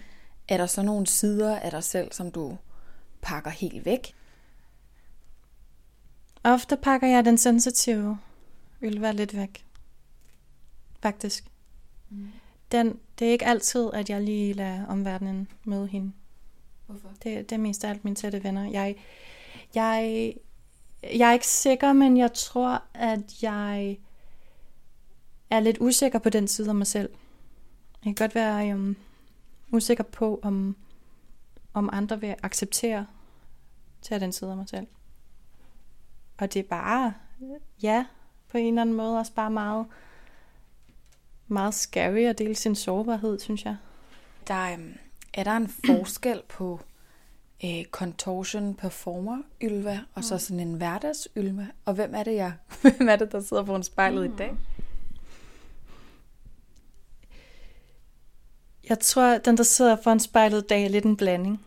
er 0.48 0.56
der 0.56 0.66
så 0.66 0.82
nogle 0.82 1.06
sider 1.06 1.58
af 1.58 1.70
dig 1.70 1.84
selv, 1.84 2.12
som 2.12 2.30
du 2.30 2.56
pakker 3.22 3.50
helt 3.50 3.84
væk? 3.84 4.14
Ofte 6.44 6.76
pakker 6.76 7.08
jeg 7.08 7.24
den 7.24 7.38
sensitive 7.38 8.18
vil 8.80 9.00
være 9.00 9.16
lidt 9.16 9.36
væk. 9.36 9.66
Faktisk. 11.00 11.44
Mm. 12.10 12.28
Den, 12.72 12.98
det 13.18 13.28
er 13.28 13.32
ikke 13.32 13.46
altid, 13.46 13.90
at 13.92 14.10
jeg 14.10 14.20
lige 14.20 14.52
lader 14.52 14.86
omverdenen 14.86 15.48
møde 15.64 15.86
hende. 15.86 16.12
Hvorfor? 16.86 17.08
Det, 17.08 17.50
det 17.50 17.52
er 17.52 17.60
mest 17.60 17.84
af 17.84 17.90
alt 17.90 18.04
mine 18.04 18.16
tætte 18.16 18.44
venner. 18.44 18.70
Jeg, 18.70 18.96
jeg, 19.74 20.34
jeg 21.12 21.28
er 21.28 21.32
ikke 21.32 21.46
sikker, 21.46 21.92
men 21.92 22.16
jeg 22.16 22.32
tror, 22.32 22.82
at 22.94 23.42
jeg 23.42 23.98
er 25.50 25.60
lidt 25.60 25.76
usikker 25.80 26.18
på 26.18 26.30
den 26.30 26.48
side 26.48 26.68
af 26.68 26.74
mig 26.74 26.86
selv. 26.86 27.10
Jeg 28.04 28.16
kan 28.16 28.26
godt 28.26 28.34
være 28.34 28.74
um, 28.74 28.96
usikker 29.72 30.04
på, 30.04 30.40
om, 30.42 30.76
om 31.74 31.90
andre 31.92 32.20
vil 32.20 32.34
acceptere 32.42 33.06
til 34.02 34.20
den 34.20 34.32
side 34.32 34.50
af 34.50 34.56
mig 34.56 34.68
selv. 34.68 34.86
Og 36.38 36.54
det 36.54 36.60
er 36.60 36.68
bare, 36.68 37.14
ja, 37.82 38.06
på 38.48 38.58
en 38.58 38.66
eller 38.66 38.82
anden 38.82 38.96
måde 38.96 39.18
også 39.18 39.32
bare 39.32 39.50
meget, 39.50 39.86
meget 41.48 41.74
scary 41.74 42.24
at 42.24 42.38
dele 42.38 42.54
sin 42.54 42.74
sårbarhed, 42.74 43.40
synes 43.40 43.64
jeg. 43.64 43.76
Der, 44.48 44.74
um, 44.74 44.94
er 45.34 45.44
der 45.44 45.56
en 45.56 45.68
forskel 45.68 46.42
på 46.48 46.80
øh, 47.64 47.84
contortion 47.84 48.74
performer 48.74 49.42
Ylva, 49.62 50.00
og 50.14 50.24
så 50.24 50.34
mm. 50.34 50.38
sådan 50.38 50.60
en 50.60 50.74
hverdags 50.74 51.28
Ylva? 51.36 51.66
Og 51.84 51.94
hvem 51.94 52.14
er 52.14 52.22
det, 52.22 52.34
jeg, 52.34 52.52
hvem 52.82 53.08
er 53.08 53.16
det, 53.16 53.32
der 53.32 53.40
sidder 53.40 53.64
foran 53.64 53.82
spejlet 53.82 54.28
mm. 54.28 54.34
i 54.34 54.36
dag? 54.36 54.56
Jeg 58.88 58.98
tror, 58.98 59.38
den, 59.38 59.56
der 59.56 59.62
sidder 59.62 59.96
foran 60.02 60.20
spejlet 60.20 60.62
i 60.62 60.66
dag, 60.66 60.84
er 60.84 60.88
lidt 60.88 61.04
en 61.04 61.16
blanding. 61.16 61.64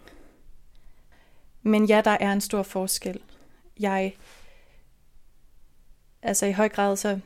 Men 1.61 1.85
ja, 1.85 2.01
der 2.01 2.17
er 2.19 2.33
en 2.33 2.41
stor 2.41 2.63
forskel. 2.63 3.19
Jeg, 3.79 4.15
altså 6.21 6.45
i 6.45 6.51
høj 6.51 6.69
grad, 6.69 6.97
så 6.97 7.19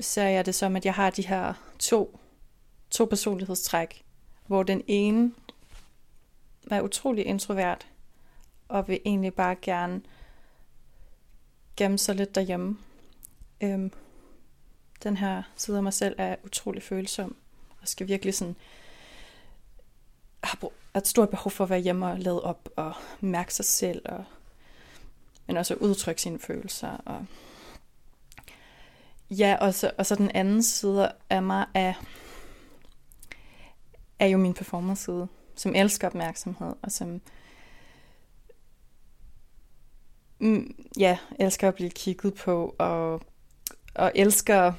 ser 0.00 0.28
jeg 0.28 0.46
det 0.46 0.54
som, 0.54 0.76
at 0.76 0.84
jeg 0.84 0.94
har 0.94 1.10
de 1.10 1.26
her 1.26 1.52
to, 1.78 2.20
to 2.90 3.04
personlighedstræk, 3.04 4.04
hvor 4.46 4.62
den 4.62 4.82
ene 4.86 5.32
er 6.70 6.82
utrolig 6.82 7.26
introvert, 7.26 7.86
og 8.68 8.88
vil 8.88 9.00
egentlig 9.04 9.34
bare 9.34 9.56
gerne 9.62 10.02
gemme 11.76 11.98
sig 11.98 12.14
lidt 12.14 12.34
derhjemme. 12.34 12.78
Øhm, 13.60 13.92
den 15.02 15.16
her 15.16 15.42
side 15.56 15.76
af 15.76 15.82
mig 15.82 15.92
selv 15.92 16.14
er 16.18 16.36
utrolig 16.44 16.82
følsom, 16.82 17.36
og 17.80 17.88
skal 17.88 18.08
virkelig 18.08 18.34
sådan 18.34 18.56
har 20.46 20.58
et 20.96 21.06
stort 21.06 21.30
behov 21.30 21.50
for 21.50 21.64
at 21.64 21.70
være 21.70 21.80
hjemme 21.80 22.06
og 22.06 22.18
lade 22.18 22.42
op 22.42 22.68
og 22.76 22.92
mærke 23.20 23.54
sig 23.54 23.64
selv, 23.64 24.02
og, 24.04 24.24
men 25.46 25.56
også 25.56 25.74
udtrykke 25.74 26.22
sine 26.22 26.38
følelser. 26.38 26.88
Og, 26.88 27.26
ja, 29.30 29.56
og 29.60 29.74
så, 29.74 29.90
og 29.98 30.06
så 30.06 30.14
den 30.14 30.30
anden 30.30 30.62
side 30.62 31.12
af 31.30 31.42
mig 31.42 31.66
er, 31.74 31.94
er 34.18 34.26
jo 34.26 34.38
min 34.38 34.54
performance 34.54 35.04
side 35.04 35.28
som 35.56 35.74
elsker 35.74 36.06
opmærksomhed, 36.06 36.74
og 36.82 36.92
som 36.92 37.20
mm, 40.38 40.88
ja, 40.98 41.18
elsker 41.38 41.68
at 41.68 41.74
blive 41.74 41.90
kigget 41.90 42.34
på, 42.34 42.74
og, 42.78 43.20
og 43.94 44.12
elsker, 44.14 44.72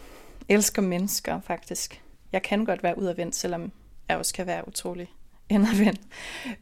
elsker 0.50 0.82
mennesker 0.82 1.42
faktisk. 1.42 2.04
Jeg 2.32 2.44
kan 2.44 2.66
godt 2.66 2.84
være 2.84 2.98
udadvendt, 2.98 3.36
selvom 3.36 3.72
jeg 4.10 4.18
også 4.18 4.34
kan 4.34 4.48
være 4.48 4.68
utrolig 4.68 5.14
indadvendt. 5.50 6.02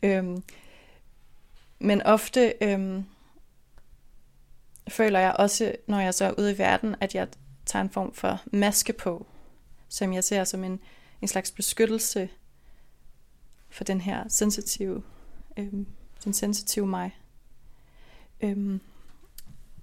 øhm, 0.03 0.43
men 1.79 2.01
ofte 2.01 2.53
øhm, 2.61 3.05
føler 4.87 5.19
jeg 5.19 5.35
også, 5.39 5.75
når 5.87 5.99
jeg 5.99 6.13
så 6.13 6.25
er 6.25 6.33
ude 6.37 6.51
i 6.51 6.57
verden, 6.57 6.95
at 7.01 7.15
jeg 7.15 7.27
tager 7.65 7.83
en 7.83 7.89
form 7.89 8.13
for 8.13 8.41
maske 8.45 8.93
på, 8.93 9.27
som 9.89 10.13
jeg 10.13 10.23
ser 10.23 10.43
som 10.43 10.63
en, 10.63 10.79
en 11.21 11.27
slags 11.27 11.51
beskyttelse 11.51 12.29
for 13.75 13.83
den 13.83 14.01
her 14.01 14.23
sensitive, 14.27 15.03
øhm, 15.57 15.87
den 16.23 16.33
sensitive 16.33 16.87
mig. 16.87 17.15
Øhm, 18.41 18.81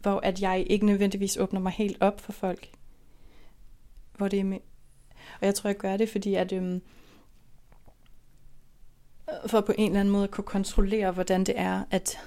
hvor 0.00 0.20
at 0.20 0.40
jeg 0.40 0.66
ikke 0.70 0.86
nødvendigvis 0.86 1.36
åbner 1.36 1.60
mig 1.60 1.72
helt 1.72 1.96
op 2.00 2.20
for 2.20 2.32
folk. 2.32 2.68
Hvor 4.16 4.28
det 4.28 4.40
er 4.40 4.44
med, 4.44 4.58
og 5.40 5.46
jeg 5.46 5.54
tror, 5.54 5.68
jeg 5.68 5.76
gør 5.76 5.96
det, 5.96 6.08
fordi 6.08 6.34
at 6.34 6.52
øhm, 6.52 6.82
for 9.46 9.60
på 9.60 9.72
en 9.78 9.90
eller 9.90 10.00
anden 10.00 10.12
måde 10.12 10.24
at 10.24 10.30
kunne 10.30 10.44
kontrollere, 10.44 11.10
hvordan 11.10 11.44
det 11.44 11.58
er, 11.58 11.84
at, 11.90 12.18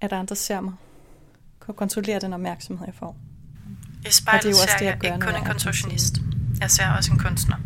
at 0.00 0.12
andre 0.12 0.36
ser 0.36 0.60
mig. 0.60 0.74
Kunne 1.60 1.74
kontrollere 1.74 2.20
den 2.20 2.32
opmærksomhed, 2.32 2.86
jeg 2.86 2.94
får. 2.94 3.16
I 4.06 4.10
spejlet 4.10 4.42
det 4.42 4.48
er 4.48 4.52
jo 4.52 4.62
også 4.62 4.68
ser 4.70 4.78
det, 4.78 4.84
jeg 4.84 4.92
jeg 4.92 5.00
gør, 5.00 5.14
ikke 5.14 5.26
kun 5.26 5.36
en 5.36 5.44
kontortionist. 5.46 6.16
Jeg 6.60 6.70
ser 6.70 6.88
også 6.96 7.12
en 7.12 7.18
kunstner. 7.18 7.56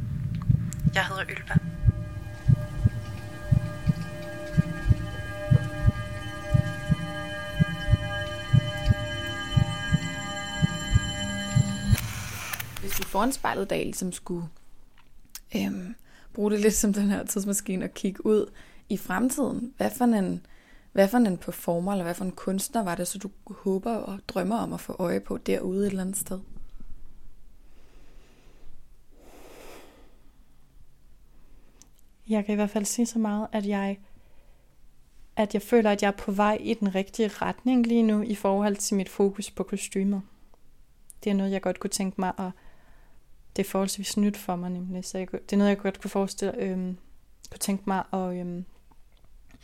Jeg 0.94 1.06
hedder 1.06 1.24
Ylva. 1.28 1.80
Hvis 13.00 13.08
foran 13.08 13.32
spejlet 13.32 13.64
i 13.64 13.68
dag 13.68 13.84
ligesom 13.84 14.12
skulle 14.12 14.46
øhm, 15.56 15.94
bruge 16.32 16.50
det 16.50 16.60
lidt 16.60 16.74
som 16.74 16.92
den 16.92 17.10
her 17.10 17.24
tidsmaskine 17.26 17.84
og 17.84 17.94
kigge 17.94 18.26
ud 18.26 18.52
i 18.88 18.96
fremtiden, 18.96 19.74
hvad 19.76 19.90
for 19.90 20.04
en, 20.04 20.46
hvad 20.92 21.08
for 21.08 21.18
en 21.18 21.38
performer 21.38 21.92
eller 21.92 22.04
hvad 22.04 22.14
for 22.14 22.24
en 22.24 22.32
kunstner 22.32 22.82
var 22.82 22.94
det, 22.94 23.08
så 23.08 23.18
du 23.18 23.30
håber 23.46 23.94
og 23.94 24.18
drømmer 24.28 24.56
om 24.56 24.72
at 24.72 24.80
få 24.80 24.96
øje 24.98 25.20
på 25.20 25.38
derude 25.38 25.80
et 25.80 25.86
eller 25.86 26.02
andet 26.02 26.16
sted? 26.16 26.40
Jeg 32.28 32.44
kan 32.44 32.52
i 32.52 32.56
hvert 32.56 32.70
fald 32.70 32.84
sige 32.84 33.06
så 33.06 33.18
meget, 33.18 33.46
at 33.52 33.66
jeg, 33.66 33.98
at 35.36 35.54
jeg 35.54 35.62
føler, 35.62 35.90
at 35.90 36.02
jeg 36.02 36.08
er 36.08 36.16
på 36.16 36.32
vej 36.32 36.58
i 36.60 36.74
den 36.74 36.94
rigtige 36.94 37.28
retning 37.28 37.86
lige 37.86 38.02
nu 38.02 38.22
i 38.22 38.34
forhold 38.34 38.76
til 38.76 38.96
mit 38.96 39.08
fokus 39.08 39.50
på 39.50 39.62
kostymer. 39.62 40.20
Det 41.24 41.30
er 41.30 41.34
noget, 41.34 41.52
jeg 41.52 41.62
godt 41.62 41.80
kunne 41.80 41.90
tænke 41.90 42.20
mig, 42.20 42.32
at 42.38 42.50
det 43.61 43.66
er 43.66 43.70
forholdsvis 43.70 44.16
nyt 44.16 44.37
for 44.37 44.57
mig 44.57 44.70
nemlig. 44.70 45.05
Så 45.05 45.18
jeg, 45.18 45.33
det 45.33 45.53
er 45.53 45.57
noget, 45.57 45.70
jeg 45.70 45.79
godt 45.79 46.01
kunne 46.01 46.11
forestille, 46.11 46.57
øhm, 46.57 46.96
kunne 47.51 47.59
tænke 47.59 47.85
mig 47.87 48.05
at, 48.12 48.37
øhm, 48.37 48.64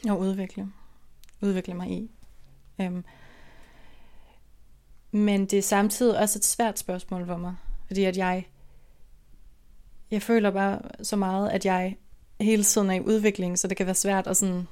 at 0.08 0.16
udvikle, 0.16 0.72
udvikle 1.40 1.74
mig 1.74 1.90
i. 1.90 2.10
Øhm, 2.80 3.04
men 5.10 5.46
det 5.46 5.58
er 5.58 5.62
samtidig 5.62 6.18
også 6.18 6.38
et 6.38 6.44
svært 6.44 6.78
spørgsmål 6.78 7.26
for 7.26 7.36
mig, 7.36 7.56
fordi 7.86 8.04
at 8.04 8.16
jeg, 8.16 8.46
jeg 10.10 10.22
føler 10.22 10.50
bare 10.50 10.80
så 11.02 11.16
meget, 11.16 11.50
at 11.50 11.64
jeg 11.64 11.96
hele 12.40 12.64
tiden 12.64 12.90
er 12.90 12.94
i 12.94 13.00
udvikling, 13.00 13.58
så 13.58 13.68
det 13.68 13.76
kan 13.76 13.86
være 13.86 13.94
svært 13.94 14.26
at, 14.26 14.36
sådan, 14.36 14.68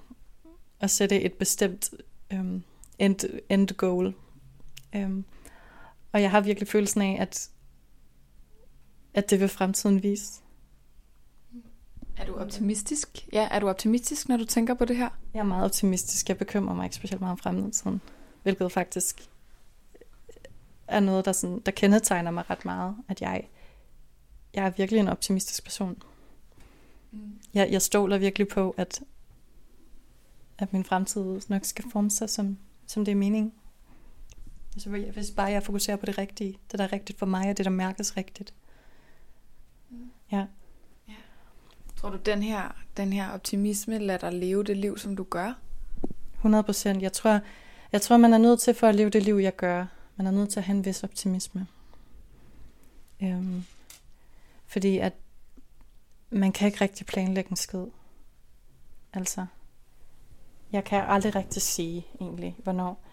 at 0.80 0.90
sætte 0.90 1.20
et 1.20 1.32
bestemt 1.32 1.90
øhm, 2.32 2.62
end, 2.98 3.40
end 3.48 3.68
goal. 3.68 4.14
Øhm, 4.94 5.24
og 6.12 6.22
jeg 6.22 6.30
har 6.30 6.40
virkelig 6.40 6.68
følelsen 6.68 7.02
af, 7.02 7.16
at, 7.20 7.50
at 9.14 9.30
det 9.30 9.40
vil 9.40 9.48
fremtiden 9.48 10.02
vise. 10.02 10.40
Er 12.16 12.26
du 12.26 12.34
optimistisk? 12.34 13.28
Ja, 13.32 13.48
er 13.50 13.58
du 13.58 13.68
optimistisk, 13.68 14.28
når 14.28 14.36
du 14.36 14.44
tænker 14.44 14.74
på 14.74 14.84
det 14.84 14.96
her? 14.96 15.08
Jeg 15.34 15.40
er 15.40 15.44
meget 15.44 15.64
optimistisk. 15.64 16.28
Jeg 16.28 16.38
bekymrer 16.38 16.74
mig 16.74 16.84
ikke 16.84 16.96
specielt 16.96 17.20
meget 17.20 17.32
om 17.32 17.38
fremtiden, 17.38 18.00
hvilket 18.42 18.72
faktisk 18.72 19.28
er 20.88 21.00
noget, 21.00 21.24
der, 21.24 21.32
sådan, 21.32 21.60
der 21.66 21.72
kendetegner 21.72 22.30
mig 22.30 22.50
ret 22.50 22.64
meget, 22.64 22.96
at 23.08 23.20
jeg, 23.20 23.48
jeg 24.54 24.66
er 24.66 24.70
virkelig 24.70 25.00
en 25.00 25.08
optimistisk 25.08 25.64
person. 25.64 26.02
Mm. 27.10 27.38
Jeg, 27.54 27.72
jeg 27.72 27.82
stoler 27.82 28.18
virkelig 28.18 28.48
på, 28.48 28.74
at, 28.76 29.02
at 30.58 30.72
min 30.72 30.84
fremtid 30.84 31.40
nok 31.48 31.64
skal 31.64 31.84
forme 31.92 32.10
sig, 32.10 32.30
som, 32.30 32.58
som 32.86 33.04
det 33.04 33.12
er 33.12 33.16
meningen. 33.16 33.52
Altså, 34.74 34.90
hvis 34.90 35.30
bare 35.30 35.46
jeg 35.46 35.62
fokuserer 35.62 35.96
på 35.96 36.06
det 36.06 36.18
rigtige, 36.18 36.58
det 36.70 36.78
der 36.78 36.84
er 36.84 36.92
rigtigt 36.92 37.18
for 37.18 37.26
mig, 37.26 37.50
og 37.50 37.56
det 37.56 37.64
der 37.64 37.70
mærkes 37.70 38.16
rigtigt. 38.16 38.54
Ja. 40.32 40.46
Tror 42.04 42.10
du, 42.10 42.16
den 42.16 42.42
her, 42.42 42.76
den 42.96 43.12
her 43.12 43.30
optimisme 43.30 43.98
lader 43.98 44.18
dig 44.18 44.32
leve 44.32 44.64
det 44.64 44.76
liv, 44.76 44.98
som 44.98 45.16
du 45.16 45.22
gør? 45.24 45.52
100 46.34 46.64
procent. 46.64 47.02
Jeg 47.02 47.12
tror, 47.12 47.40
jeg 47.92 48.02
tror, 48.02 48.16
man 48.16 48.32
er 48.32 48.38
nødt 48.38 48.60
til 48.60 48.74
for 48.74 48.86
at 48.86 48.94
leve 48.94 49.10
det 49.10 49.22
liv, 49.22 49.34
jeg 49.34 49.56
gør. 49.56 49.86
Man 50.16 50.26
er 50.26 50.30
nødt 50.30 50.50
til 50.50 50.60
at 50.60 50.64
have 50.64 50.76
en 50.76 50.84
vis 50.84 51.04
optimisme. 51.04 51.66
Øhm, 53.22 53.64
fordi 54.66 54.98
at 54.98 55.12
man 56.30 56.52
kan 56.52 56.66
ikke 56.66 56.80
rigtig 56.80 57.06
planlægge 57.06 57.50
en 57.50 57.56
skid. 57.56 57.86
Altså, 59.12 59.46
jeg 60.72 60.84
kan 60.84 61.04
aldrig 61.06 61.34
rigtig 61.34 61.62
sige 61.62 62.06
egentlig, 62.20 62.56
hvornår, 62.62 63.04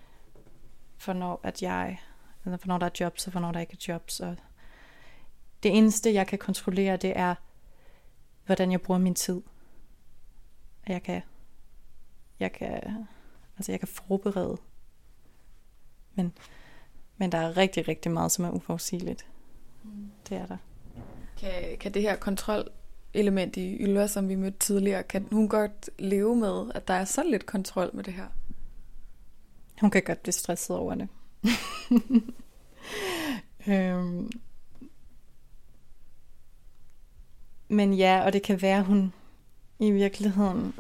hvornår 1.06 1.40
at 1.44 1.62
jeg, 1.62 2.00
eller 2.46 2.58
hvornår 2.58 2.78
der 2.78 2.86
er 2.86 2.98
jobs, 3.00 3.26
og 3.26 3.32
hvornår 3.32 3.52
der 3.52 3.60
ikke 3.60 3.74
er 3.74 3.94
jobs. 3.94 4.20
Og 4.20 4.36
det 5.64 5.78
eneste, 5.78 6.14
jeg 6.14 6.28
kan 6.28 6.40
kontrollere, 6.40 6.98
det 6.98 7.14
er, 7.16 7.36
hvordan 8.46 8.72
jeg 8.72 8.82
bruger 8.82 9.00
min 9.00 9.16
tid. 9.16 9.42
Jeg 10.88 11.04
kan, 11.04 11.22
jeg 12.40 12.52
kan, 12.52 12.82
altså 13.58 13.72
jeg 13.72 13.80
kan 13.80 13.88
forberede. 13.88 14.58
Men, 16.16 16.34
men 17.18 17.32
der 17.32 17.38
er 17.38 17.58
rigtig, 17.58 17.88
rigtig 17.88 18.12
meget, 18.12 18.32
som 18.32 18.46
er 18.46 18.50
uforudsigeligt. 18.50 19.28
Mm. 19.84 20.12
Det 20.30 20.38
er 20.38 20.46
der. 20.46 20.58
Kan, 21.38 21.78
kan 21.80 21.94
det 21.94 22.02
her 22.02 22.16
kontrolelement 22.16 23.58
i 23.58 23.78
Ylva, 23.78 24.08
som 24.08 24.30
vi 24.30 24.36
mødte 24.36 24.60
tidligere, 24.60 25.04
kan 25.04 25.28
hun 25.32 25.50
godt 25.50 25.90
leve 26.00 26.36
med, 26.36 26.72
at 26.76 26.88
der 26.88 26.94
er 26.94 27.06
så 27.06 27.24
lidt 27.24 27.46
kontrol 27.46 27.90
med 27.94 28.04
det 28.04 28.14
her? 28.14 28.28
Hun 29.82 29.92
kan 29.92 30.04
godt 30.04 30.22
blive 30.22 30.34
stresset 30.34 30.78
over 30.78 30.96
det. 30.96 31.08
øhm. 33.68 34.32
Men 37.72 37.94
ja, 37.94 38.22
og 38.26 38.34
det 38.34 38.44
kan 38.44 38.62
være, 38.62 38.84
hun 38.84 39.14
i 39.80 39.92
virkeligheden 39.92 40.74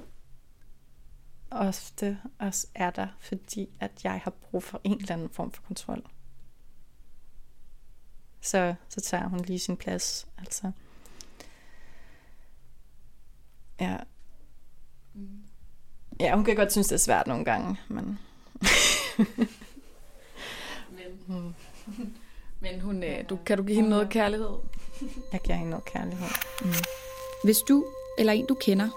ofte 1.51 2.19
også 2.39 2.67
er 2.75 2.89
der, 2.89 3.07
fordi 3.19 3.69
at 3.79 3.91
jeg 4.03 4.21
har 4.23 4.31
brug 4.31 4.63
for 4.63 4.81
en 4.83 4.97
eller 4.97 5.13
anden 5.13 5.29
form 5.29 5.51
for 5.51 5.61
kontrol. 5.61 6.05
Så, 8.41 8.75
så 8.89 9.01
tager 9.01 9.27
hun 9.27 9.39
lige 9.39 9.59
sin 9.59 9.77
plads. 9.77 10.27
Altså. 10.37 10.71
Ja. 13.79 13.97
Ja, 16.19 16.35
hun 16.35 16.45
kan 16.45 16.55
godt 16.55 16.71
synes, 16.71 16.87
det 16.87 16.95
er 16.95 16.99
svært 16.99 17.27
nogle 17.27 17.45
gange, 17.45 17.77
men... 17.87 18.19
Men, 21.27 21.55
men 22.61 22.81
hun, 22.81 23.03
øh, 23.03 23.29
du, 23.29 23.39
kan 23.45 23.57
du 23.57 23.63
give 23.63 23.75
hende 23.75 23.89
noget 23.89 24.09
kærlighed? 24.09 24.57
Jeg 25.31 25.41
giver 25.43 25.55
hende 25.55 25.69
noget 25.69 25.85
kærlighed. 25.85 26.27
Mm. 26.61 26.73
Hvis 27.43 27.57
du 27.57 27.85
eller 28.17 28.33
en 28.33 28.45
du 28.45 28.53
kender 28.53 28.89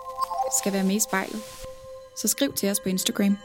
skal 0.61 0.73
være 0.73 0.85
med 0.85 0.97
i 0.97 1.01
spejlet, 1.01 1.43
så 2.17 2.29
skriv 2.29 2.53
til 2.53 2.71
os 2.71 2.81
på 2.81 2.89
Instagram. 2.89 3.39